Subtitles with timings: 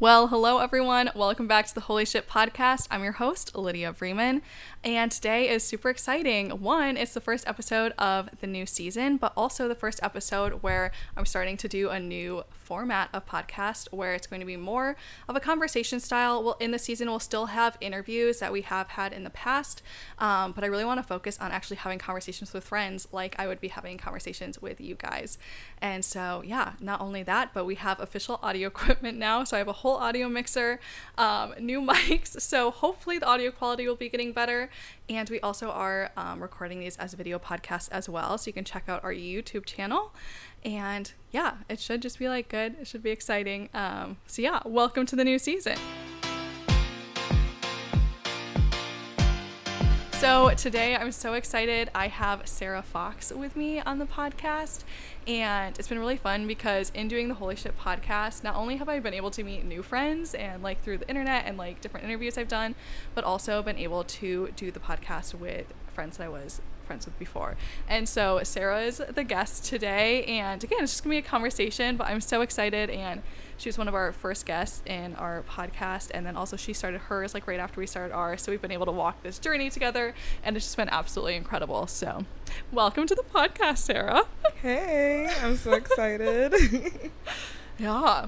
[0.00, 1.10] Well, hello everyone.
[1.16, 2.86] Welcome back to the Holy Ship podcast.
[2.88, 4.42] I'm your host, Lydia Freeman,
[4.84, 6.50] and today is super exciting.
[6.50, 10.92] One, it's the first episode of the new season, but also the first episode where
[11.16, 14.94] I'm starting to do a new format of podcast where it's going to be more
[15.26, 16.44] of a conversation style.
[16.44, 19.80] Well, in the season, we'll still have interviews that we have had in the past,
[20.18, 23.46] um, but I really want to focus on actually having conversations with friends like I
[23.46, 25.38] would be having conversations with you guys.
[25.80, 29.44] And so, yeah, not only that, but we have official audio equipment now.
[29.44, 30.78] So I have a whole audio mixer,
[31.16, 32.38] um, new mics.
[32.38, 34.68] So hopefully the audio quality will be getting better.
[35.08, 38.36] And we also are um, recording these as video podcasts as well.
[38.36, 40.12] So you can check out our YouTube channel.
[40.64, 42.76] And yeah, it should just be like good.
[42.80, 43.68] It should be exciting.
[43.74, 45.76] Um, so yeah, welcome to the new season.
[50.18, 51.90] So today I'm so excited.
[51.94, 54.82] I have Sarah Fox with me on the podcast,
[55.28, 58.88] and it's been really fun because in doing the Holy Ship podcast, not only have
[58.88, 62.04] I been able to meet new friends and like through the internet and like different
[62.04, 62.74] interviews I've done,
[63.14, 67.16] but also been able to do the podcast with friends that I was friends with
[67.20, 67.56] before.
[67.88, 71.96] And so Sarah is the guest today, and again, it's just gonna be a conversation,
[71.96, 73.22] but I'm so excited and
[73.58, 77.00] she was one of our first guests in our podcast and then also she started
[77.02, 79.68] hers like right after we started ours so we've been able to walk this journey
[79.68, 81.88] together and it's just been absolutely incredible.
[81.88, 82.24] So
[82.70, 84.24] welcome to the podcast sarah.
[84.62, 86.54] Hey i'm so excited.
[87.80, 88.26] Yeah.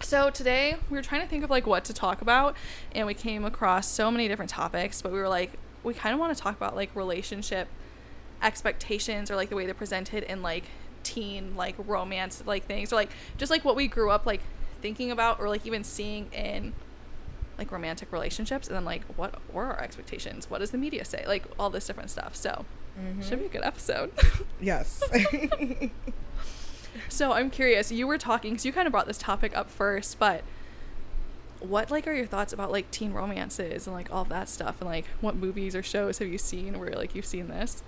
[0.00, 2.54] So today we were trying to think of like what to talk about
[2.92, 5.52] and we came across so many different topics but we were like
[5.86, 7.68] we kind of want to talk about like relationship
[8.42, 10.64] expectations or like the way they're presented in like
[11.02, 14.40] teen like romance like things or like just like what we grew up like
[14.82, 16.72] thinking about or like even seeing in
[17.56, 20.50] like romantic relationships and then like what were our expectations?
[20.50, 21.24] What does the media say?
[21.26, 22.36] Like all this different stuff.
[22.36, 22.66] So
[23.00, 23.22] mm-hmm.
[23.22, 24.12] should be a good episode.
[24.60, 25.02] Yes.
[27.08, 30.18] So i'm curious you were talking because you kind of brought this topic up first
[30.18, 30.42] but
[31.60, 34.88] what like are your thoughts about like teen romances and like all that stuff and
[34.88, 37.82] like what movies or shows have you seen where like you've seen this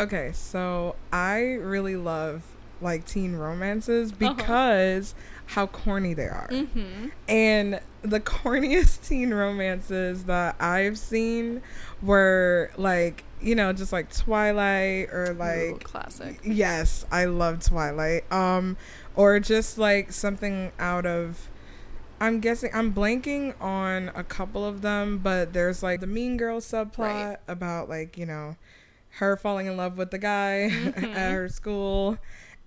[0.00, 2.42] Okay, so I really love
[2.80, 4.34] like teen romances uh-huh.
[4.34, 5.42] because uh-huh.
[5.46, 6.48] how corny they are.
[6.50, 7.08] Mm-hmm.
[7.28, 11.60] And the corniest teen romances that I've seen
[12.00, 16.40] were like, you know, just like Twilight or like Ooh, classic.
[16.44, 18.30] Yes, I love Twilight.
[18.32, 18.78] Um
[19.16, 21.49] or just like something out of
[22.20, 26.60] I'm guessing I'm blanking on a couple of them, but there's like the Mean Girl
[26.60, 27.36] subplot right.
[27.48, 28.56] about like, you know,
[29.14, 31.04] her falling in love with the guy mm-hmm.
[31.16, 32.18] at her school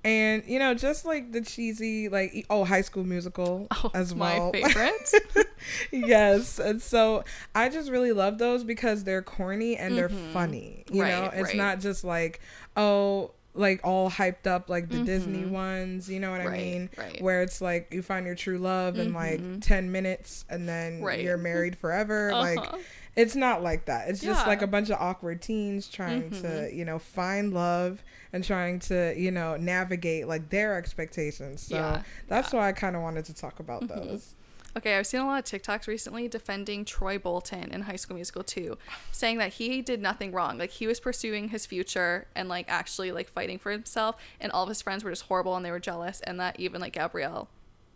[0.06, 4.52] and you know just like the cheesy like oh high school musical oh, as well
[4.54, 5.48] my favorite
[5.92, 7.24] yes and so
[7.56, 10.34] i just really love those because they're corny and they're mm-hmm.
[10.34, 11.56] funny you right, know it's right.
[11.56, 12.42] not just like
[12.76, 15.06] oh like all hyped up like the mm-hmm.
[15.06, 16.90] Disney ones, you know what right, I mean?
[16.98, 17.22] Right.
[17.22, 19.60] Where it's like you find your true love in like mm-hmm.
[19.60, 21.20] 10 minutes and then right.
[21.20, 22.32] you're married forever.
[22.34, 22.42] Uh-huh.
[22.42, 22.82] Like
[23.16, 24.10] it's not like that.
[24.10, 26.42] It's just like a bunch of awkward teens trying mm-hmm.
[26.42, 31.62] to, you know, find love and trying to, you know, navigate like their expectations.
[31.62, 32.02] So yeah.
[32.28, 32.60] that's yeah.
[32.60, 34.10] why I kind of wanted to talk about mm-hmm.
[34.10, 34.34] those.
[34.76, 38.44] Okay, I've seen a lot of TikToks recently defending Troy Bolton in High School Musical
[38.44, 38.78] 2,
[39.12, 40.58] saying that he did nothing wrong.
[40.58, 44.64] Like he was pursuing his future and like actually like fighting for himself and all
[44.64, 47.50] of his friends were just horrible and they were jealous and that even like Gabrielle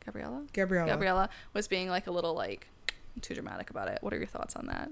[0.06, 0.44] Gabriella?
[0.54, 0.90] Gabriella.
[0.90, 2.68] Gabriella was being like a little like
[3.22, 4.00] too dramatic about it.
[4.02, 4.90] What are your thoughts on that?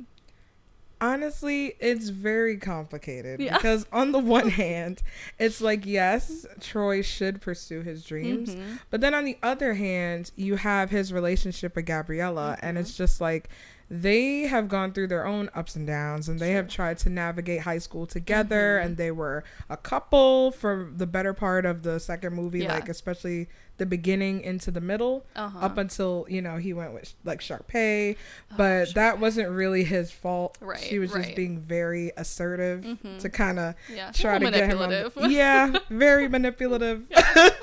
[1.01, 3.55] Honestly, it's very complicated yeah.
[3.55, 5.01] because on the one hand,
[5.39, 8.75] it's like yes, Troy should pursue his dreams, mm-hmm.
[8.89, 12.65] but then on the other hand, you have his relationship with Gabriella, mm-hmm.
[12.65, 13.49] and it's just like
[13.89, 17.61] they have gone through their own ups and downs and they have tried to navigate
[17.61, 18.87] high school together mm-hmm.
[18.87, 22.73] and they were a couple for the better part of the second movie yeah.
[22.73, 23.47] like especially
[23.77, 25.59] the beginning into the middle uh-huh.
[25.59, 30.11] up until you know he went with like Sharpay, oh, but that wasn't really his
[30.11, 30.57] fault.
[30.61, 31.23] Right, she was right.
[31.23, 33.17] just being very assertive mm-hmm.
[33.17, 34.11] to kind of yeah.
[34.11, 34.79] try to get him.
[34.79, 37.03] On the, yeah, very manipulative.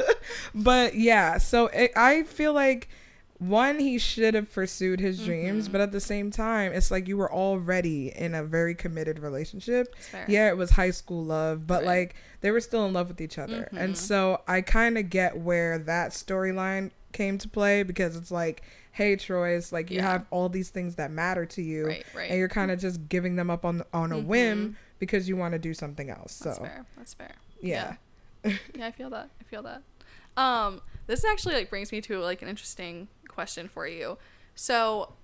[0.55, 2.89] but yeah, so it, I feel like
[3.43, 5.73] one he should have pursued his dreams mm-hmm.
[5.73, 9.95] but at the same time it's like you were already in a very committed relationship
[10.29, 11.87] yeah it was high school love but right.
[11.87, 13.79] like they were still in love with each other mm-hmm.
[13.79, 18.63] and so i kind of get where that storyline came to play because it's like
[18.93, 20.11] hey troy it's like you yeah.
[20.11, 22.31] have all these things that matter to you right, right.
[22.31, 24.29] and you're kind of just giving them up on on a mm-hmm.
[24.29, 27.95] whim because you want to do something else that's so fair that's fair yeah
[28.45, 28.53] yeah.
[28.75, 29.83] yeah i feel that i feel that
[30.37, 34.19] um this actually like brings me to like an interesting question for you.
[34.55, 35.15] So,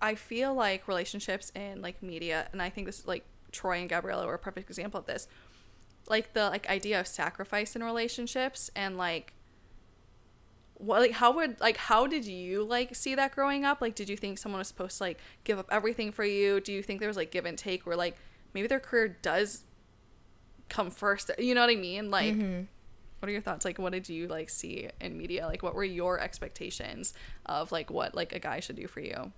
[0.00, 4.26] I feel like relationships in like media, and I think this like Troy and Gabriella
[4.26, 5.28] were a perfect example of this.
[6.08, 9.32] Like the like idea of sacrifice in relationships and like
[10.74, 14.08] what like how would like how did you like see that growing up like did
[14.08, 16.98] you think someone was supposed to like give up everything for you do you think
[17.00, 18.16] there was like give and take where like
[18.52, 19.64] maybe their career does
[20.68, 22.62] come first you know what i mean like mm-hmm.
[23.24, 23.64] What are your thoughts?
[23.64, 25.46] Like what did you like see in media?
[25.46, 27.14] Like what were your expectations
[27.46, 29.32] of like what like a guy should do for you?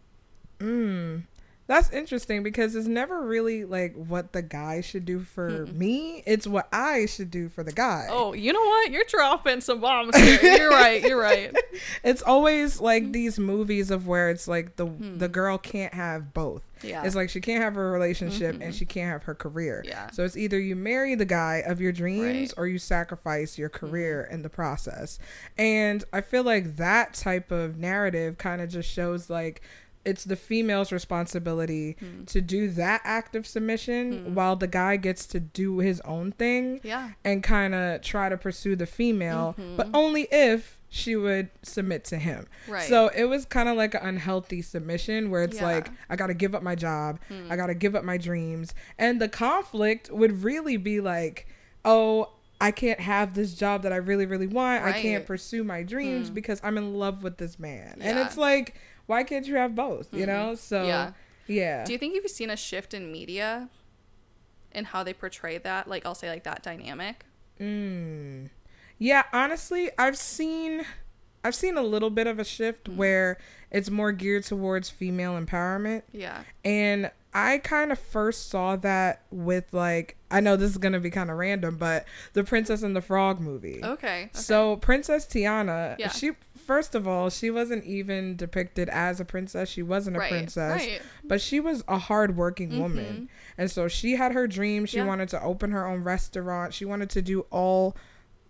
[0.59, 1.23] Mm
[1.67, 6.23] that's interesting because it's never really like what the guy should do for mm me.
[6.27, 8.07] It's what I should do for the guy.
[8.09, 8.91] Oh, you know what?
[8.91, 10.41] You're dropping some bombs here.
[10.59, 11.03] You're right.
[11.03, 11.55] You're right.
[12.03, 15.19] It's always like mm these movies of where it's like the mm.
[15.19, 16.63] the girl can't have both.
[16.83, 17.05] Yeah.
[17.05, 18.63] It's like she can't have a relationship mm-hmm.
[18.63, 19.83] and she can't have her career.
[19.87, 20.11] Yeah.
[20.11, 22.55] So it's either you marry the guy of your dreams right.
[22.59, 25.19] or you sacrifice your career mm in the process.
[25.57, 29.63] And I feel like that type of narrative kind of just shows like
[30.07, 32.27] it's the female's responsibility mm.
[32.27, 34.29] to do that act of submission mm.
[34.35, 37.11] while the guy gets to do his own thing yeah.
[37.25, 39.77] and kind of try to pursue the female mm-hmm.
[39.77, 43.95] but only if she would submit to him right so it was kind of like
[43.95, 45.67] an unhealthy submission where it's yeah.
[45.67, 47.51] like i gotta give up my job mm.
[47.51, 51.49] i gotta give up my dreams and the conflict would really be like
[51.85, 52.31] oh
[52.61, 54.83] I can't have this job that I really, really want.
[54.83, 54.95] Right.
[54.95, 56.35] I can't pursue my dreams mm.
[56.35, 57.99] because I'm in love with this man.
[57.99, 58.09] Yeah.
[58.09, 58.77] And it's like,
[59.07, 60.13] why can't you have both?
[60.13, 60.29] You mm-hmm.
[60.29, 60.55] know?
[60.55, 61.13] So yeah.
[61.47, 61.85] yeah.
[61.85, 63.69] Do you think you've seen a shift in media
[64.73, 65.89] and how they portray that?
[65.89, 67.25] Like I'll say like that dynamic?
[67.61, 68.51] Mm.
[68.99, 70.85] Yeah, honestly, I've seen
[71.45, 72.99] I've seen a little bit of a shift mm-hmm.
[72.99, 73.39] where
[73.71, 76.03] it's more geared towards female empowerment.
[76.13, 76.43] Yeah.
[76.65, 81.11] And I kind of first saw that with like I know this is gonna be
[81.11, 83.81] kind of random, but the Princess and the Frog movie.
[83.83, 83.91] Okay.
[84.25, 84.31] okay.
[84.33, 86.09] So Princess Tiana, yeah.
[86.09, 86.33] she
[86.67, 89.69] first of all, she wasn't even depicted as a princess.
[89.69, 91.03] She wasn't a right, princess, right.
[91.25, 92.81] but she was a hardworking mm-hmm.
[92.81, 94.85] woman, and so she had her dream.
[94.85, 95.07] She yeah.
[95.07, 96.75] wanted to open her own restaurant.
[96.75, 97.97] She wanted to do all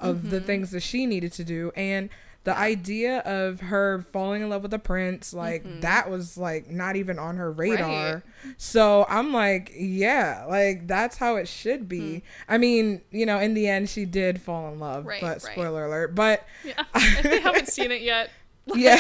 [0.01, 0.31] of mm-hmm.
[0.31, 2.09] the things that she needed to do, and
[2.47, 5.81] the idea of her falling in love with a prince like mm-hmm.
[5.81, 8.55] that was like not even on her radar right.
[8.57, 12.23] so i'm like yeah like that's how it should be mm.
[12.49, 15.87] i mean you know in the end she did fall in love right, but spoiler
[15.87, 18.31] alert but yeah if they haven't seen it yet
[18.75, 18.97] yeah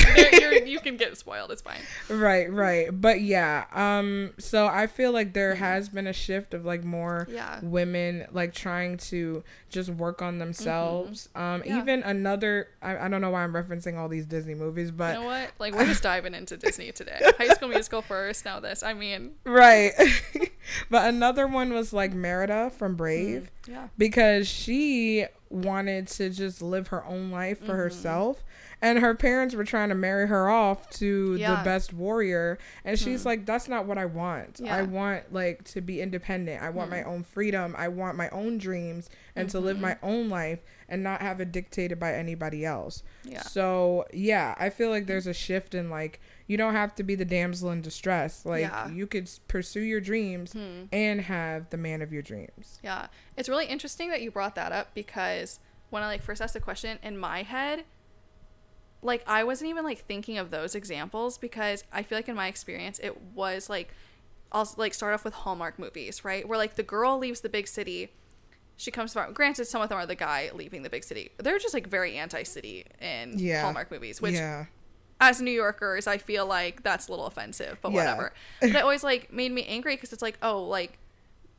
[0.64, 5.32] you can get spoiled it's fine right right but yeah um so i feel like
[5.32, 5.64] there mm-hmm.
[5.64, 7.58] has been a shift of like more yeah.
[7.62, 11.42] women like trying to just work on themselves mm-hmm.
[11.42, 11.80] um yeah.
[11.80, 15.20] even another I, I don't know why i'm referencing all these disney movies but you
[15.20, 18.84] know what like we're just diving into disney today high school musical first now this
[18.84, 19.92] i mean right
[20.90, 23.55] but another one was like merida from brave mm-hmm.
[23.68, 27.76] Yeah because she wanted to just live her own life for mm-hmm.
[27.76, 28.42] herself
[28.82, 31.56] and her parents were trying to marry her off to yeah.
[31.56, 33.26] the best warrior and she's mm.
[33.26, 34.76] like that's not what i want yeah.
[34.76, 36.92] i want like to be independent i want mm.
[36.92, 39.58] my own freedom i want my own dreams and mm-hmm.
[39.58, 40.06] to live my mm-hmm.
[40.06, 44.90] own life and not have it dictated by anybody else yeah so yeah i feel
[44.90, 48.46] like there's a shift in like you don't have to be the damsel in distress
[48.46, 48.88] like yeah.
[48.90, 50.84] you could pursue your dreams hmm.
[50.92, 53.06] and have the man of your dreams yeah
[53.36, 55.60] it's really interesting that you brought that up because
[55.90, 57.84] when i like first asked the question in my head
[59.02, 62.48] like I wasn't even like thinking of those examples because I feel like in my
[62.48, 63.94] experience it was like
[64.52, 66.46] I'll like start off with Hallmark movies, right?
[66.46, 68.12] Where like the girl leaves the big city,
[68.76, 71.30] she comes from granted some of them are the guy leaving the big city.
[71.38, 73.62] They're just like very anti-city in yeah.
[73.62, 74.66] Hallmark movies, which yeah.
[75.20, 77.98] as New Yorkers, I feel like that's a little offensive, but yeah.
[77.98, 78.32] whatever.
[78.60, 80.98] but it always like made me angry because it's like, oh, like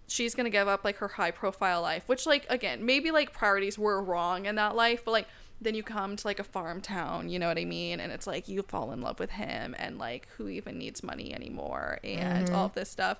[0.08, 3.80] she's gonna give up like her high profile life, which like again, maybe like priorities
[3.80, 5.28] were wrong in that life, but like
[5.60, 8.00] then you come to like a farm town, you know what I mean?
[8.00, 11.34] And it's like you fall in love with him and like who even needs money
[11.34, 12.56] anymore and mm-hmm.
[12.56, 13.18] all of this stuff.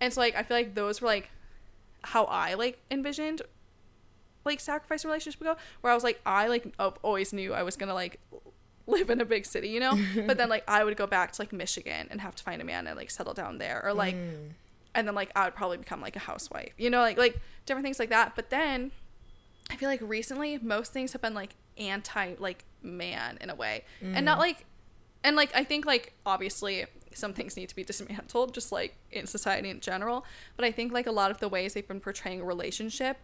[0.00, 1.30] And so like I feel like those were like
[2.04, 3.42] how I like envisioned
[4.44, 7.94] like sacrifice relationship go where I was like I like always knew I was gonna
[7.94, 8.20] like
[8.86, 9.98] live in a big city, you know?
[10.26, 12.64] but then like I would go back to like Michigan and have to find a
[12.64, 14.50] man and like settle down there or like mm.
[14.94, 16.72] and then like I would probably become like a housewife.
[16.78, 18.34] You know, like like different things like that.
[18.36, 18.92] But then
[19.70, 23.84] I feel like recently most things have been like anti like man in a way.
[24.02, 24.16] Mm.
[24.16, 24.42] And not mm.
[24.42, 24.66] like
[25.22, 26.84] and like I think like obviously
[27.14, 30.24] some things need to be dismantled just like in society in general,
[30.56, 33.18] but I think like a lot of the ways they've been portraying a relationship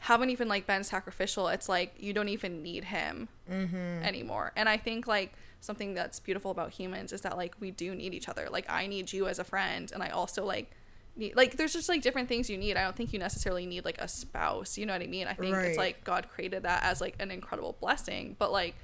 [0.00, 1.48] haven't even like been sacrificial.
[1.48, 4.02] It's like you don't even need him mm-hmm.
[4.02, 4.52] anymore.
[4.56, 8.14] And I think like something that's beautiful about humans is that like we do need
[8.14, 8.48] each other.
[8.50, 10.70] Like I need you as a friend and I also like
[11.16, 12.78] need like there's just like different things you need.
[12.78, 14.78] I don't think you necessarily need like a spouse.
[14.78, 15.26] You know what I mean?
[15.26, 15.66] I think right.
[15.66, 18.74] it's like God created that as like an incredible blessing, but like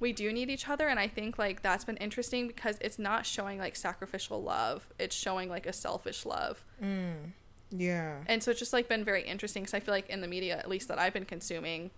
[0.00, 3.26] we do need each other and I think like that's been interesting because it's not
[3.26, 4.88] showing like sacrificial love.
[4.98, 6.64] It's showing like a selfish love.
[6.82, 7.32] Mm.
[7.70, 8.18] Yeah.
[8.26, 10.56] And so it's just like been very interesting cuz I feel like in the media
[10.56, 11.90] at least that I've been consuming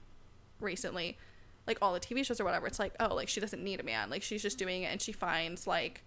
[0.61, 1.19] recently
[1.67, 3.83] like all the TV shows or whatever, it's like, oh, like she doesn't need a
[3.83, 4.11] man.
[4.11, 6.03] Like she's just doing it and she finds like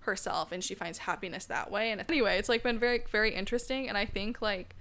[0.00, 1.90] herself and she finds happiness that way.
[1.90, 3.88] And anyway, it's like been very, very interesting.
[3.88, 4.76] And I think like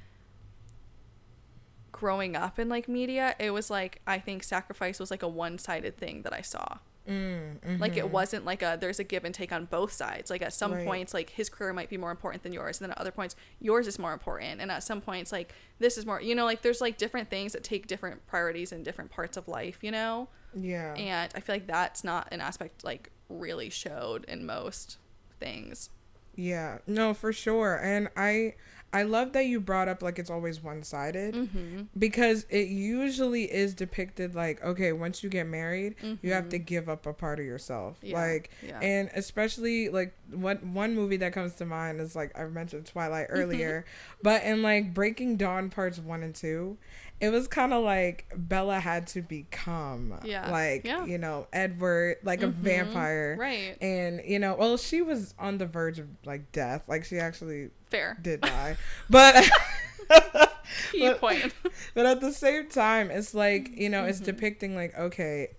[1.97, 5.57] growing up in like media, it was like, I think sacrifice was like a one
[5.57, 6.77] sided thing that I saw.
[7.07, 8.11] Mm, hmm Like it mm-hmm.
[8.11, 10.29] wasn't like a there's a give and take on both sides.
[10.29, 10.85] Like at some right.
[10.85, 13.35] points, like his career might be more important than yours, and then at other points,
[13.59, 16.21] yours is more important, and at some points, like this is more.
[16.21, 19.47] You know, like there's like different things that take different priorities in different parts of
[19.47, 19.79] life.
[19.81, 20.27] You know.
[20.53, 20.93] Yeah.
[20.95, 24.97] And I feel like that's not an aspect like really showed in most
[25.39, 25.89] things.
[26.35, 26.79] Yeah.
[26.87, 27.79] No, for sure.
[27.81, 28.55] And I
[28.93, 31.83] I love that you brought up like it's always one sided mm-hmm.
[31.97, 36.25] because it usually is depicted like, okay, once you get married, mm-hmm.
[36.25, 36.65] you have to mm-hmm.
[36.65, 37.97] give up a part of yourself.
[38.01, 38.15] Yeah.
[38.17, 38.79] Like, yeah.
[38.79, 43.27] and especially like what one movie that comes to mind is like I mentioned Twilight
[43.29, 43.85] earlier,
[44.23, 46.77] but in like Breaking Dawn parts one and two,
[47.19, 50.51] it was kind of like Bella had to become yeah.
[50.51, 51.05] like yeah.
[51.05, 52.49] you know Edward like mm-hmm.
[52.49, 56.83] a vampire right and you know well she was on the verge of like death
[56.87, 58.77] like she actually fair did die
[59.09, 59.35] but
[60.91, 61.53] Key but, point.
[61.93, 64.09] but at the same time it's like you know mm-hmm.
[64.09, 65.49] it's depicting like okay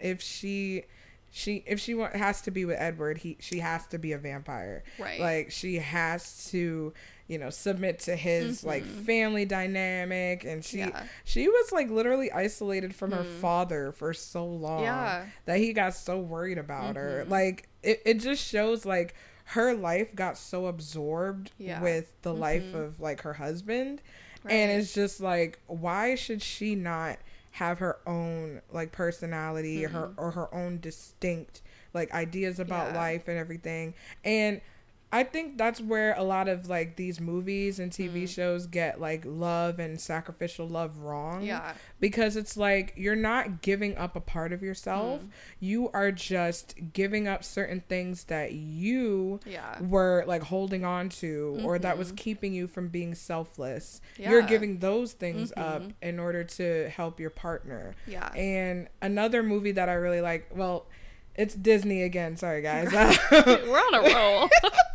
[0.00, 0.84] if she
[1.30, 4.84] she if she has to be with Edward he she has to be a vampire
[4.98, 6.92] right like she has to
[7.26, 8.68] you know submit to his mm-hmm.
[8.68, 11.04] like family dynamic and she yeah.
[11.24, 13.16] she was like literally isolated from mm.
[13.16, 15.24] her father for so long yeah.
[15.46, 16.98] that he got so worried about mm-hmm.
[16.98, 19.14] her like it, it just shows like
[19.48, 21.80] her life got so absorbed yeah.
[21.82, 22.40] with the mm-hmm.
[22.40, 24.02] life of like her husband
[24.42, 24.52] right.
[24.52, 27.18] and it's just like why should she not
[27.52, 30.20] have her own like personality or her mm-hmm.
[30.20, 31.62] or her own distinct
[31.94, 34.60] like ideas about life and everything and
[35.14, 38.28] I think that's where a lot of like these movies and TV mm.
[38.28, 41.44] shows get like love and sacrificial love wrong.
[41.44, 41.74] Yeah.
[42.00, 45.22] Because it's like you're not giving up a part of yourself.
[45.22, 45.28] Mm.
[45.60, 49.80] You are just giving up certain things that you yeah.
[49.80, 51.64] were like holding on to mm-hmm.
[51.64, 52.16] or that was mm-hmm.
[52.16, 54.00] keeping you from being selfless.
[54.18, 54.32] Yeah.
[54.32, 55.62] You're giving those things mm-hmm.
[55.62, 57.94] up in order to help your partner.
[58.08, 58.32] Yeah.
[58.34, 60.86] And another movie that I really like, well,
[61.36, 62.36] it's Disney again.
[62.36, 62.92] Sorry, guys.
[63.30, 64.50] We're on a roll.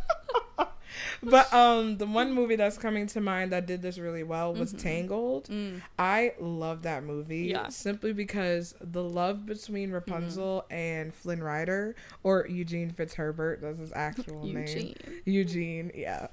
[1.22, 4.72] but um, the one movie that's coming to mind that did this really well was
[4.72, 4.80] mm-hmm.
[4.82, 5.44] Tangled.
[5.48, 5.82] Mm.
[5.98, 7.68] I love that movie yeah.
[7.68, 10.74] simply because the love between Rapunzel mm-hmm.
[10.74, 14.94] and Flynn Rider or Eugene Fitzherbert, that's his actual Eugene.
[15.06, 15.20] name.
[15.24, 16.28] Eugene, yeah.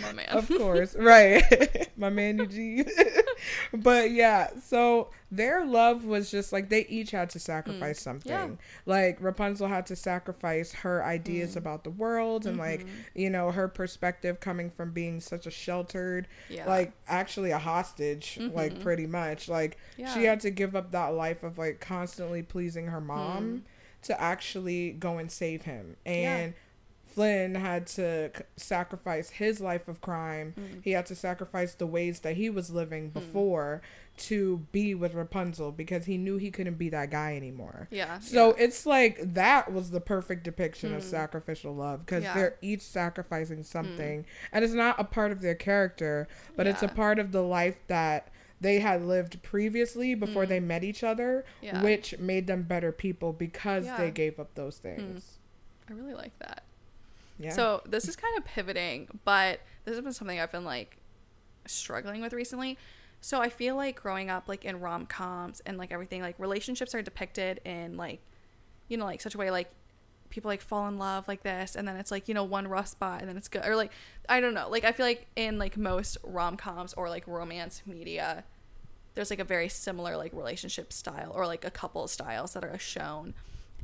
[0.00, 0.28] My man.
[0.30, 1.90] Of course, right.
[1.96, 2.86] My man Eugene.
[3.72, 8.02] but yeah, so their love was just like they each had to sacrifice mm.
[8.02, 8.30] something.
[8.30, 8.48] Yeah.
[8.84, 11.56] Like Rapunzel had to sacrifice her ideas mm.
[11.56, 12.70] about the world and mm-hmm.
[12.82, 16.68] like, you know, her perspective coming from being such a sheltered, yeah.
[16.68, 18.54] like actually a hostage, mm-hmm.
[18.54, 19.48] like pretty much.
[19.48, 20.12] Like yeah.
[20.12, 23.62] she had to give up that life of like constantly pleasing her mom mm.
[24.02, 25.96] to actually go and save him.
[26.04, 26.52] And
[27.12, 30.54] Flynn had to c- sacrifice his life of crime.
[30.58, 30.82] Mm.
[30.82, 33.12] He had to sacrifice the ways that he was living mm.
[33.12, 34.22] before mm.
[34.28, 37.88] to be with Rapunzel because he knew he couldn't be that guy anymore.
[37.90, 38.18] Yeah.
[38.20, 38.64] So yeah.
[38.64, 40.96] it's like that was the perfect depiction mm.
[40.96, 42.34] of sacrificial love because yeah.
[42.34, 43.66] they're each sacrificing mm.
[43.66, 46.72] something and it's not a part of their character, but yeah.
[46.72, 48.28] it's a part of the life that
[48.60, 50.66] they had lived previously before they mm.
[50.66, 51.44] met each other,
[51.80, 55.38] which made them better people because they gave up those things.
[55.90, 56.62] I really like that.
[57.50, 60.98] So this is kind of pivoting, but this has been something I've been like
[61.66, 62.78] struggling with recently.
[63.20, 66.94] So I feel like growing up like in rom coms and like everything, like relationships
[66.94, 68.20] are depicted in like,
[68.88, 69.70] you know, like such a way like
[70.28, 72.88] people like fall in love like this and then it's like, you know, one rough
[72.88, 73.64] spot and then it's good.
[73.64, 73.92] Or like
[74.28, 74.68] I don't know.
[74.68, 78.44] Like I feel like in like most rom coms or like romance media,
[79.14, 82.78] there's like a very similar like relationship style or like a couple styles that are
[82.78, 83.34] shown.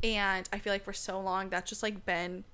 [0.03, 2.45] And I feel like for so long that's just like been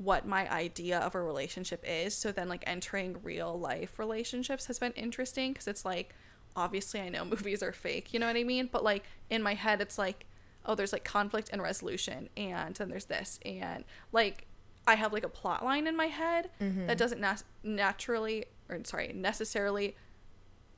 [0.00, 2.16] what my idea of a relationship is.
[2.16, 6.14] So then, like, entering real life relationships has been interesting because it's like,
[6.56, 8.70] obviously, I know movies are fake, you know what I mean?
[8.72, 10.24] But, like, in my head, it's like,
[10.64, 14.46] oh, there's like conflict and resolution, and then there's this, and like,
[14.86, 16.86] I have like a plot line in my head mm-hmm.
[16.86, 19.96] that doesn't nat- naturally, or sorry, necessarily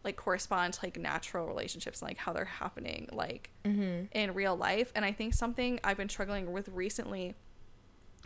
[0.05, 4.07] like correspond to like natural relationships and like how they're happening like mm-hmm.
[4.11, 7.37] in real life and i think something i've been struggling with recently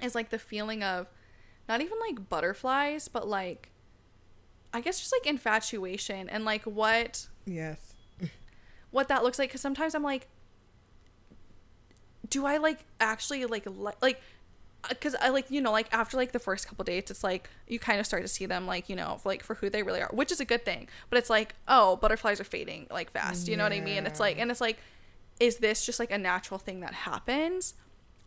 [0.02, 1.06] is like the feeling of
[1.68, 3.70] not even like butterflies, but like
[4.72, 7.94] I guess just like infatuation and like what yes.
[8.90, 9.50] what that looks like.
[9.50, 10.28] Cuz sometimes I'm like
[12.28, 14.20] do I like actually like like uh, like
[14.88, 17.78] because I like you know like after like the first couple dates it's like you
[17.78, 20.10] kind of start to see them like you know like for who they really are
[20.12, 20.88] which is a good thing.
[21.10, 23.48] But it's like oh butterflies are fading like fast.
[23.48, 23.58] You yeah.
[23.58, 24.06] know what I mean?
[24.06, 24.78] It's like and it's like
[25.40, 27.74] is this just like a natural thing that happens?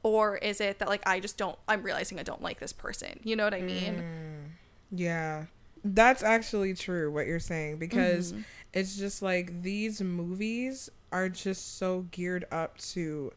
[0.04, 3.20] Or is it that like I just don't I'm realizing I don't like this person.
[3.24, 3.96] You know what I mean?
[3.96, 5.46] Mm, yeah.
[5.84, 8.42] That's actually true what you're saying because mm-hmm.
[8.74, 13.32] it's just like these movies are just so geared up to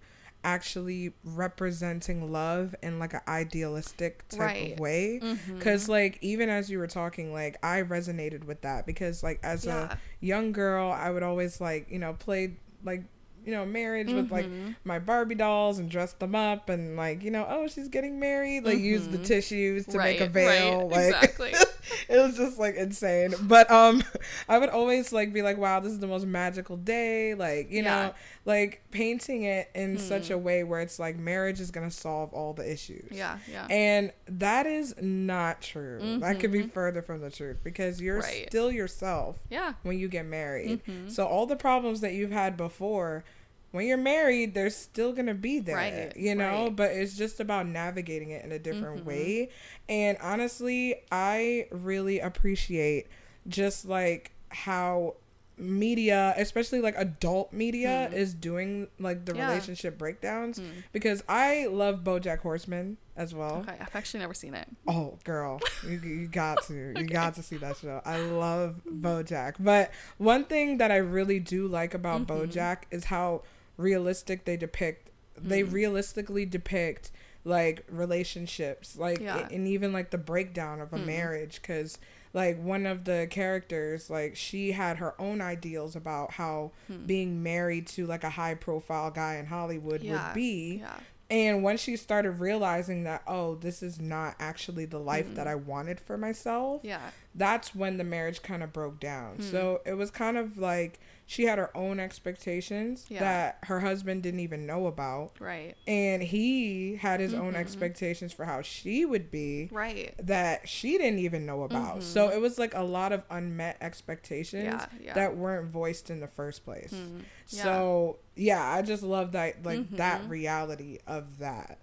[0.45, 4.73] actually representing love in like an idealistic type right.
[4.73, 5.21] of way
[5.55, 5.93] because mm-hmm.
[5.93, 9.93] like even as you were talking like i resonated with that because like as yeah.
[9.93, 12.53] a young girl i would always like you know play
[12.85, 13.05] like
[13.45, 14.17] you know, marriage mm-hmm.
[14.17, 14.73] with like mm-hmm.
[14.85, 18.65] my Barbie dolls and dress them up and like, you know, oh, she's getting married,
[18.65, 18.85] like mm-hmm.
[18.85, 19.25] use the mm-hmm.
[19.25, 20.89] tissues to right, make a veil.
[20.89, 21.53] Right, like exactly.
[22.09, 23.35] it was just like insane.
[23.43, 24.03] But um
[24.49, 27.35] I would always like be like, wow, this is the most magical day.
[27.35, 28.07] Like, you yeah.
[28.07, 30.01] know, like painting it in mm.
[30.01, 33.09] such a way where it's like marriage is gonna solve all the issues.
[33.11, 33.67] Yeah, yeah.
[33.71, 36.01] And that is not true.
[36.01, 36.21] Mm-hmm.
[36.21, 36.69] That could be mm-hmm.
[36.69, 38.47] further from the truth because you're right.
[38.49, 39.39] still yourself.
[39.51, 39.75] Yeah.
[39.83, 40.81] When you get married.
[41.09, 43.25] So all the problems that you've had before
[43.73, 46.65] when you're married, they're still gonna be there, right, you know.
[46.65, 46.77] Right.
[46.77, 49.09] But it's just about navigating it in a different mm-hmm.
[49.09, 49.49] way.
[49.89, 53.09] And honestly, I really appreciate
[53.49, 55.17] just like how
[55.57, 58.15] media, especially like adult media, mm.
[58.15, 59.49] is doing like the yeah.
[59.49, 60.65] relationship breakdowns mm.
[60.93, 63.65] because I love BoJack Horseman as well.
[63.67, 64.69] Okay, I've actually never seen it.
[64.87, 67.01] Oh, girl, you, you got to, okay.
[67.03, 68.01] you got to see that show.
[68.05, 72.43] I love BoJack, but one thing that I really do like about mm-hmm.
[72.43, 73.43] BoJack is how
[73.77, 75.11] realistic they depict
[75.41, 75.49] mm.
[75.49, 77.11] they realistically depict
[77.45, 79.49] like relationships like yeah.
[79.51, 81.07] and even like the breakdown of a mm.
[81.07, 81.99] marriage because
[82.35, 87.05] like one of the characters like she had her own ideals about how hmm.
[87.05, 90.29] being married to like a high profile guy in hollywood yeah.
[90.29, 90.97] would be yeah.
[91.33, 95.37] And once she started realizing that, oh, this is not actually the life mm.
[95.37, 97.01] that I wanted for myself, yeah,
[97.35, 99.39] that's when the marriage kind of broke down.
[99.39, 99.51] Mm.
[99.51, 103.21] So it was kind of like she had her own expectations yeah.
[103.21, 105.33] that her husband didn't even know about.
[105.41, 105.75] Right.
[105.87, 107.43] And he had his mm-hmm.
[107.43, 109.71] own expectations for how she would be.
[109.73, 110.15] Right.
[110.19, 112.01] That she didn't even know about.
[112.01, 112.01] Mm-hmm.
[112.03, 115.15] So it was like a lot of unmet expectations yeah, yeah.
[115.15, 116.93] that weren't voiced in the first place.
[116.93, 117.21] Mm-hmm.
[117.47, 120.31] So yeah, I just love that like that mm-hmm.
[120.31, 121.79] reality of that.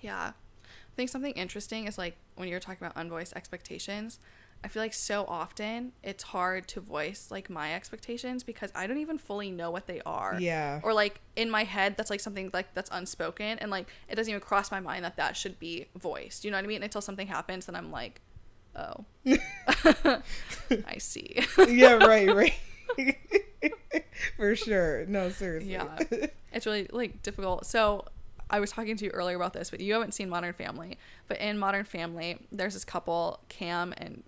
[0.00, 0.32] Yeah.
[0.32, 4.18] I think something interesting is like when you're talking about unvoiced expectations,
[4.64, 8.98] I feel like so often it's hard to voice like my expectations because I don't
[8.98, 10.36] even fully know what they are.
[10.40, 10.80] Yeah.
[10.82, 14.30] Or like in my head, that's like something like that's unspoken, and like it doesn't
[14.30, 16.44] even cross my mind that that should be voiced.
[16.44, 16.82] You know what I mean?
[16.82, 18.20] Until something happens, then I'm like,
[18.74, 19.04] oh,
[20.86, 21.40] I see.
[21.68, 21.94] yeah.
[21.94, 22.28] Right.
[22.96, 23.16] Right.
[24.36, 25.04] For sure.
[25.06, 25.72] No, seriously.
[25.72, 25.98] Yeah.
[26.52, 27.66] It's really like difficult.
[27.66, 28.06] So
[28.50, 30.98] I was talking to you earlier about this, but you haven't seen Modern Family.
[31.28, 34.22] But in Modern Family, there's this couple, Cam and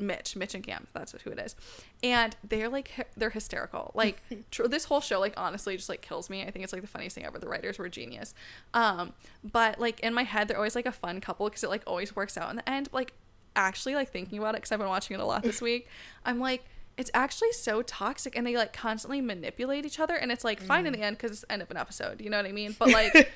[0.00, 0.86] Mitch, Mitch and Cam.
[0.92, 1.54] That's who it is,
[2.02, 3.92] and they're like they're hysterical.
[3.94, 6.42] Like tr- this whole show, like honestly, just like kills me.
[6.42, 7.38] I think it's like the funniest thing ever.
[7.38, 8.34] The writers were genius.
[8.74, 9.12] Um,
[9.44, 12.14] but like in my head, they're always like a fun couple because it like always
[12.16, 12.88] works out in the end.
[12.92, 13.12] Like
[13.54, 15.88] actually, like thinking about it because I've been watching it a lot this week.
[16.24, 16.64] I'm like.
[16.96, 20.84] It's actually so toxic, and they like constantly manipulate each other, and it's like fine
[20.84, 20.98] in mm.
[20.98, 22.20] the end because it's the end of an episode.
[22.20, 22.76] You know what I mean?
[22.78, 23.32] But like,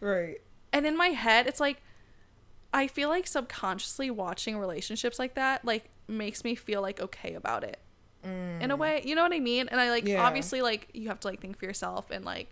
[0.00, 0.38] right.
[0.72, 1.80] And in my head, it's like
[2.72, 7.64] I feel like subconsciously watching relationships like that like makes me feel like okay about
[7.64, 7.78] it.
[8.24, 8.62] Mm.
[8.62, 8.80] In a mm.
[8.80, 9.68] way, you know what I mean?
[9.68, 10.22] And I like yeah.
[10.22, 12.48] obviously like you have to like think for yourself and like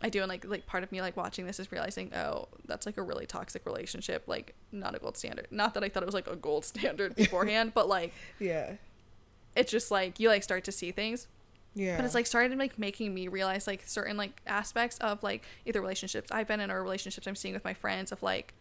[0.00, 2.86] I do and like like part of me like watching this is realizing, oh, that's
[2.86, 5.48] like a really toxic relationship, like not a gold standard.
[5.50, 8.74] Not that I thought it was like a gold standard beforehand, but like Yeah.
[9.56, 11.26] It's just like you like start to see things.
[11.74, 11.96] Yeah.
[11.96, 15.80] But it's like started like making me realize like certain like aspects of like either
[15.80, 18.54] relationships I've been in or relationships I'm seeing with my friends of like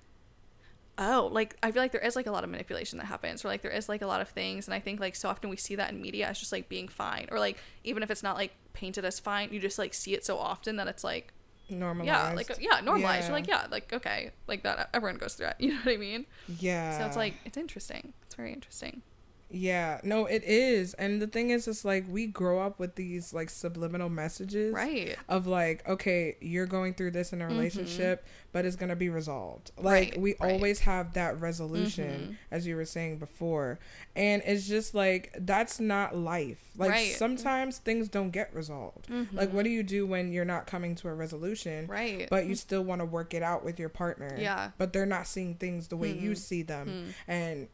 [0.98, 3.48] oh like i feel like there is like a lot of manipulation that happens or
[3.48, 5.58] like there is like a lot of things and i think like so often we
[5.58, 8.36] see that in media as just like being fine or like even if it's not
[8.36, 11.34] like painted as fine you just like see it so often that it's like
[11.70, 13.24] normalized yeah like yeah normalized.
[13.24, 13.28] Yeah.
[13.28, 13.68] you're like yeah.
[13.70, 16.26] like okay like that everyone goes through that you know what i mean?
[16.60, 18.14] Yeah so it's like it's interesting.
[18.26, 19.02] It's very interesting
[19.50, 20.94] yeah, no, it is.
[20.96, 24.74] And the thing is, it's like we grow up with these like subliminal messages.
[24.74, 25.16] Right.
[25.30, 27.56] Of like, okay, you're going through this in a mm-hmm.
[27.56, 28.48] relationship, mm-hmm.
[28.52, 29.72] but it's going to be resolved.
[29.78, 30.52] Like, right, we right.
[30.52, 32.34] always have that resolution, mm-hmm.
[32.52, 33.80] as you were saying before.
[34.18, 36.60] And it's just like, that's not life.
[36.76, 37.16] Like, right.
[37.16, 39.08] sometimes things don't get resolved.
[39.08, 39.38] Mm-hmm.
[39.38, 41.88] Like, what do you do when you're not coming to a resolution?
[41.88, 42.28] Right.
[42.30, 44.36] But you still want to work it out with your partner.
[44.38, 44.72] Yeah.
[44.78, 46.34] But they're not seeing things the way you mm-hmm.
[46.34, 46.88] see them.
[46.88, 47.14] Mm.
[47.30, 47.68] And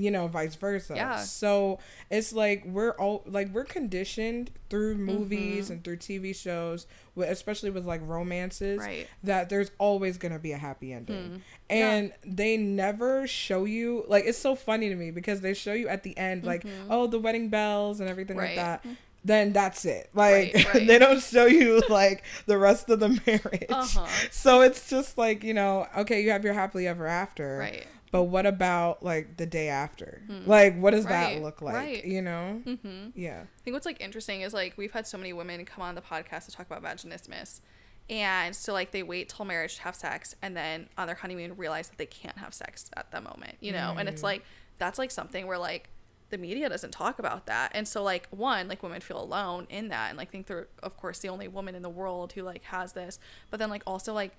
[0.00, 0.94] you know, vice versa.
[0.96, 1.18] Yeah.
[1.18, 1.78] So
[2.10, 5.74] it's like we're all like we're conditioned through movies mm-hmm.
[5.74, 6.86] and through TV shows,
[7.16, 9.06] especially with like romances, right.
[9.22, 11.40] that there's always gonna be a happy ending, mm.
[11.68, 12.32] and yeah.
[12.34, 16.02] they never show you like it's so funny to me because they show you at
[16.02, 16.90] the end like mm-hmm.
[16.90, 18.56] oh the wedding bells and everything right.
[18.56, 18.86] like that.
[19.22, 20.08] then that's it.
[20.14, 20.86] Like Right, right.
[20.86, 23.66] they don't show you like the rest of the marriage.
[23.68, 24.06] Uh-huh.
[24.30, 27.58] So it's just like, you know, okay, you have your happily ever after.
[27.58, 27.86] Right.
[28.12, 30.22] But what about like the day after?
[30.46, 31.74] Like what does Right, that look like?
[31.74, 32.04] right.
[32.04, 32.60] You know?
[32.66, 33.10] Mm-hmm.
[33.14, 33.42] Yeah.
[33.44, 36.00] I think what's like interesting is like we've had so many women come on the
[36.00, 37.60] podcast to talk about vaginismus.
[38.08, 41.56] And so like they wait till marriage to have sex and then on their honeymoon
[41.56, 43.94] realize that they can't have sex at the moment, you know?
[43.96, 44.44] And it's like
[44.78, 45.88] that's like something where like
[46.30, 47.70] the media doesn't talk about that.
[47.74, 50.96] And so like one, like women feel alone in that and like think they're of
[50.96, 53.20] course the only woman in the world who like has this.
[53.50, 54.32] But then like also like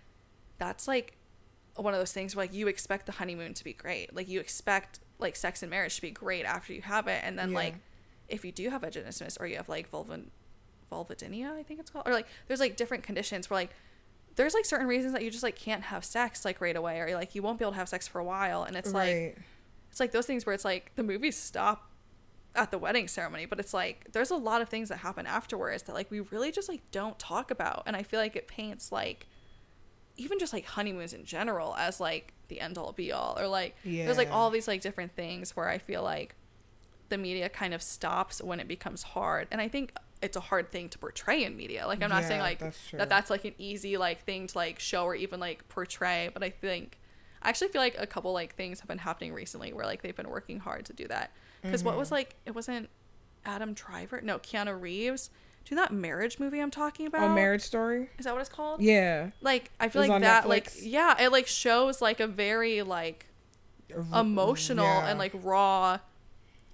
[0.57, 1.15] that's like
[1.81, 4.15] one of those things where like you expect the honeymoon to be great.
[4.15, 7.37] Like you expect like sex and marriage to be great after you have it and
[7.37, 7.55] then Yeah.
[7.57, 7.75] like
[8.27, 10.27] if you do have vaginismus or you have like vulvan
[10.91, 13.71] vulvodynia, I think it's called, or like there's like different conditions where like
[14.35, 17.13] there's like certain reasons that you just like can't have sex like right away or
[17.15, 19.37] like you won't be able to have sex for a while and it's like
[19.89, 21.89] it's like those things where it's like the movies stop
[22.55, 25.83] at the wedding ceremony but it's like there's a lot of things that happen afterwards
[25.83, 28.91] that like we really just like don't talk about and i feel like it paints
[28.91, 29.27] like
[30.23, 33.75] even just like honeymoons in general as like the end all be all or like
[34.05, 36.35] there's like all these like different things where i feel like
[37.09, 39.47] the media kind of stops when it becomes hard.
[39.51, 41.85] And i think it's a hard thing to portray in media.
[41.87, 44.79] Like i'm not saying like that's that that's like an easy like thing to like
[44.79, 46.99] show or even like portray but i think
[47.41, 50.15] i actually feel like a couple like things have been happening recently where like they've
[50.15, 51.31] been working hard to do that.
[51.63, 51.99] Because what Mm-hmm.
[51.99, 52.87] was like it wasn't
[53.45, 55.31] adam driver no keanu reeves
[55.65, 58.09] do that marriage movie i'm talking about Oh, marriage story?
[58.17, 59.29] is that what it's called Yeah.
[59.41, 63.27] like i feel like that like yeah it like shows like a very like
[64.13, 65.09] emotional Yeah.
[65.09, 65.99] and like raw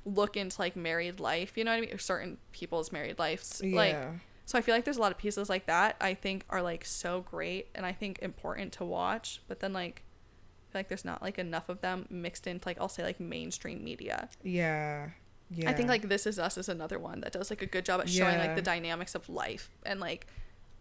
[0.06, 3.62] look into like married life you know what i mean or certain people's married lives
[3.64, 3.98] like
[4.46, 6.86] so i feel like there's a lot of pieces like that i think are like
[6.86, 10.04] so great and i think important to watch but then like
[10.70, 13.20] i feel like there's not like enough of them mixed into like i'll say like
[13.20, 15.10] mainstream media Yeah.
[15.50, 15.70] Yeah.
[15.70, 18.02] i think like this is us is another one that does like a good job
[18.02, 20.28] at showing like the dynamics of life and like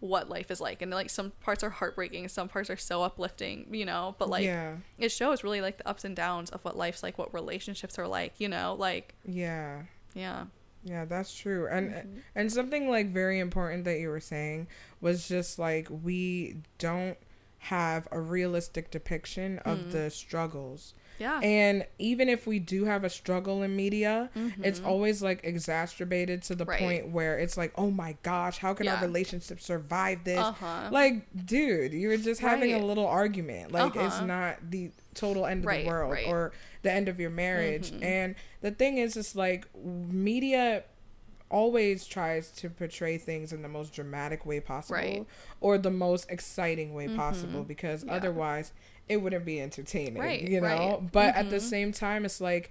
[0.01, 3.67] what life is like and like some parts are heartbreaking some parts are so uplifting
[3.73, 4.75] you know but like Yeah.
[4.99, 8.07] it shows really like the ups and downs of what life's like what relationships are
[8.09, 9.83] like you know like Yeah.
[10.15, 10.47] yeah
[10.85, 11.67] Yeah, that's true.
[11.69, 12.19] And Mm-hmm.
[12.37, 14.69] and something like very important that you were saying
[15.01, 17.17] was just like we don't
[17.59, 19.91] have a realistic depiction of Mm.
[19.93, 20.95] the struggles.
[21.19, 24.31] Yeah And even if we do have a struggle in media,
[24.63, 24.87] it's Mhm.
[24.87, 26.79] always like exacerbated to the Right.
[26.81, 31.25] point where it's like, "Oh my gosh, how can our relationship survive this?" uh-huh Like,
[31.47, 33.73] dude, you were just having a little argument.
[33.73, 34.27] Like, it's Uh-huh.
[34.27, 36.27] not the total end of Right, the world right.
[36.27, 36.53] or
[36.83, 37.91] the end of your marriage.
[37.91, 38.03] Mhm.
[38.05, 40.85] And the thing is, it's like media
[41.49, 45.27] always tries to portray things in the most dramatic way possible Right.
[45.61, 47.69] or the most exciting way possible Mhm.
[47.69, 48.15] because Yeah.
[48.15, 48.73] otherwise
[49.09, 50.67] it wouldn't be entertaining, Right, you know?
[50.67, 51.13] right.
[51.13, 51.61] But at the Mhm.
[51.61, 52.71] same time, it's like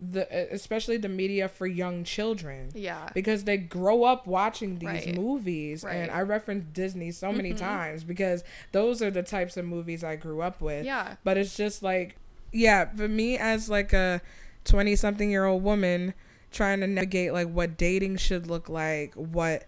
[0.00, 5.12] the especially the media for young children yeah because they grow up watching these Right.
[5.16, 7.58] movies and i reference disney so many Mhm.
[7.58, 11.56] times because those are the types of movies i grew up with yeah but it's
[11.56, 12.14] just like
[12.52, 14.22] yeah for me as like a
[14.64, 16.14] 20 something year old woman
[16.52, 19.66] trying to navigate like what dating should look like what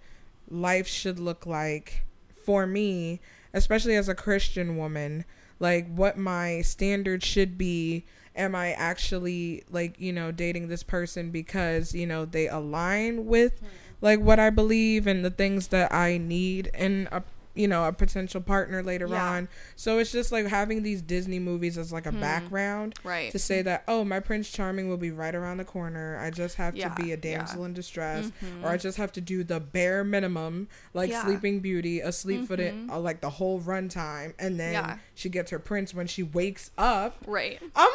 [0.49, 2.05] life should look like
[2.45, 3.19] for me
[3.53, 5.25] especially as a christian woman
[5.61, 8.05] like what my standards should be.
[8.37, 13.59] Am i actually like you know dating this person because you know they align with
[13.59, 13.67] hmm.
[14.01, 16.71] like what i believe and the things that i need?
[16.75, 17.21] In a uh,
[17.55, 19.25] you know a potential partner later Yeah.
[19.33, 22.21] on so it's just like having these disney movies as like a Hmm.
[22.21, 26.19] background right to say that oh my prince charming will be right around the corner
[26.21, 27.17] i just have Yeah, to be a yeah.
[27.17, 28.65] damsel in distress Mhm.
[28.65, 31.25] or i just have to do the bare minimum like Yeah.
[31.25, 34.99] sleeping beauty asleep for the uh, like the whole runtime and then Yeah.
[35.15, 37.89] she gets her prince when she wakes up right i'm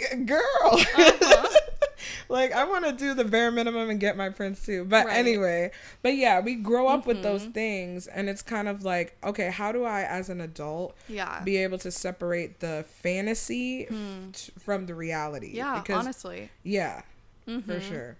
[0.00, 1.58] like girl Uh-huh.
[2.28, 5.16] like i want to do the bare minimum and get my prince too but Right.
[5.16, 5.70] anyway
[6.02, 7.54] but yeah we grow up with those Mhm.
[7.54, 11.56] things and it's kind of like okay how do i as an adult yeah be
[11.58, 14.30] able to separate the fantasy f- Hmm.
[14.58, 17.02] from the reality yeah because honestly yeah
[17.44, 17.80] for Mhm.
[17.82, 18.16] sure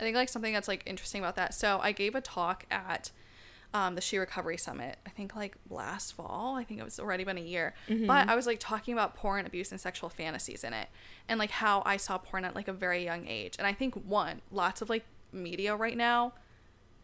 [0.00, 1.54] I think like something that's like interesting about that.
[1.54, 3.12] So I gave a talk at
[3.74, 4.98] um, the She Recovery Summit.
[5.06, 6.56] I think like last fall.
[6.56, 7.74] I think it was already been a year.
[7.88, 8.06] Mm-hmm.
[8.06, 10.88] But I was like talking about porn, abuse, and sexual fantasies in it,
[11.28, 13.56] and like how I saw porn at like a very young age.
[13.58, 16.34] And I think one, lots of like media right now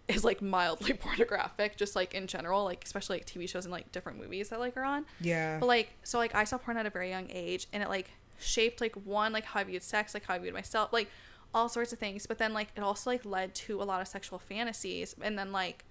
[0.09, 3.91] is like mildly pornographic, just like in general, like especially like TV shows and like
[3.93, 5.07] different movies that like are on.
[5.21, 7.89] yeah But like, so like I saw porn at a very young age, and it
[7.89, 11.09] like shaped like one like how I viewed sex, like how I viewed myself, like
[11.55, 12.27] all sorts of things.
[12.27, 15.51] But then like it also like led to a lot of sexual fantasies, and then
[15.51, 15.85] like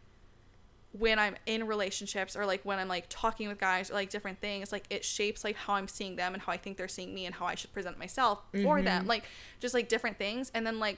[0.93, 4.39] when I'm in relationships or like when I'm like talking with guys or like different
[4.39, 7.13] things, like it shapes like how I'm seeing them and how I think they're seeing
[7.13, 9.23] me and how I should present myself for them, like
[9.59, 10.97] just like different things, and then like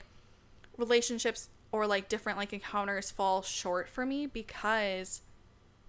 [0.76, 5.20] relationships or like different like encounters fall short for me because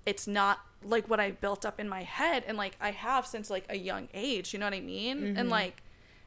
[0.06, 3.50] it's not like what I built up in my head and like I have since
[3.50, 5.20] like a young age, you know what I mean?
[5.20, 5.38] Mm-hmm.
[5.38, 5.84] And like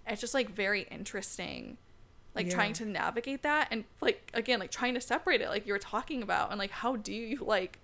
[0.06, 1.78] it's just like very interesting
[2.34, 2.54] like yeah.
[2.54, 5.78] trying to navigate that and like again like trying to separate it like you were
[5.78, 7.78] talking about and like how do you like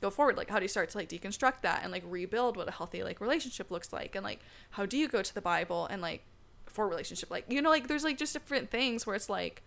[0.00, 0.36] go forward?
[0.36, 3.02] Like how do you start to like deconstruct that and like rebuild what a healthy
[3.02, 4.14] like relationship looks like?
[4.14, 6.22] And like how do you go to the bible and like
[6.66, 7.30] for relationship?
[7.30, 9.62] Like you know like there's like just different things where it's like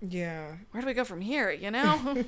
[0.00, 0.54] yeah.
[0.70, 2.24] where do we go from here you know?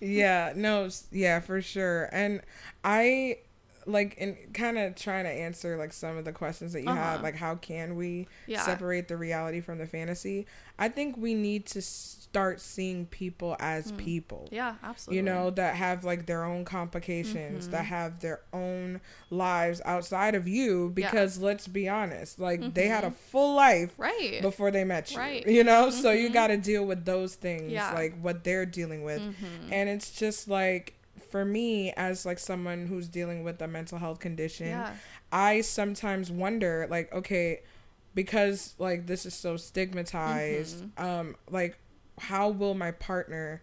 [0.00, 2.08] Yeah no yeah for sure.
[2.12, 2.40] And
[2.84, 3.38] i
[3.86, 7.02] like in kind of trying to answer like some of the questions that you uh-huh.
[7.02, 8.62] had like how can we yeah.
[8.62, 10.46] separate the reality from the fantasy
[10.78, 13.98] i think we need to start seeing people as mm.
[13.98, 17.72] people yeah absolutely you know that have like their own complications mm-hmm.
[17.72, 21.46] that have their own lives outside of you because yeah.
[21.46, 22.70] let's be honest like mm-hmm.
[22.72, 23.16] they had a mm-hmm.
[23.30, 26.00] full life right before they met you right you know mm-hmm.
[26.00, 26.34] so you mm-hmm.
[26.34, 27.92] got to deal with those things yeah.
[27.92, 29.72] like what they're dealing with mm-hmm.
[29.72, 30.94] and it's just like
[31.30, 34.94] for me as like someone who's dealing with a mental health condition yeah.
[35.32, 37.60] i sometimes wonder like okay
[38.14, 41.04] because like this is so stigmatized mm-hmm.
[41.04, 41.78] um like
[42.18, 43.62] how will my partner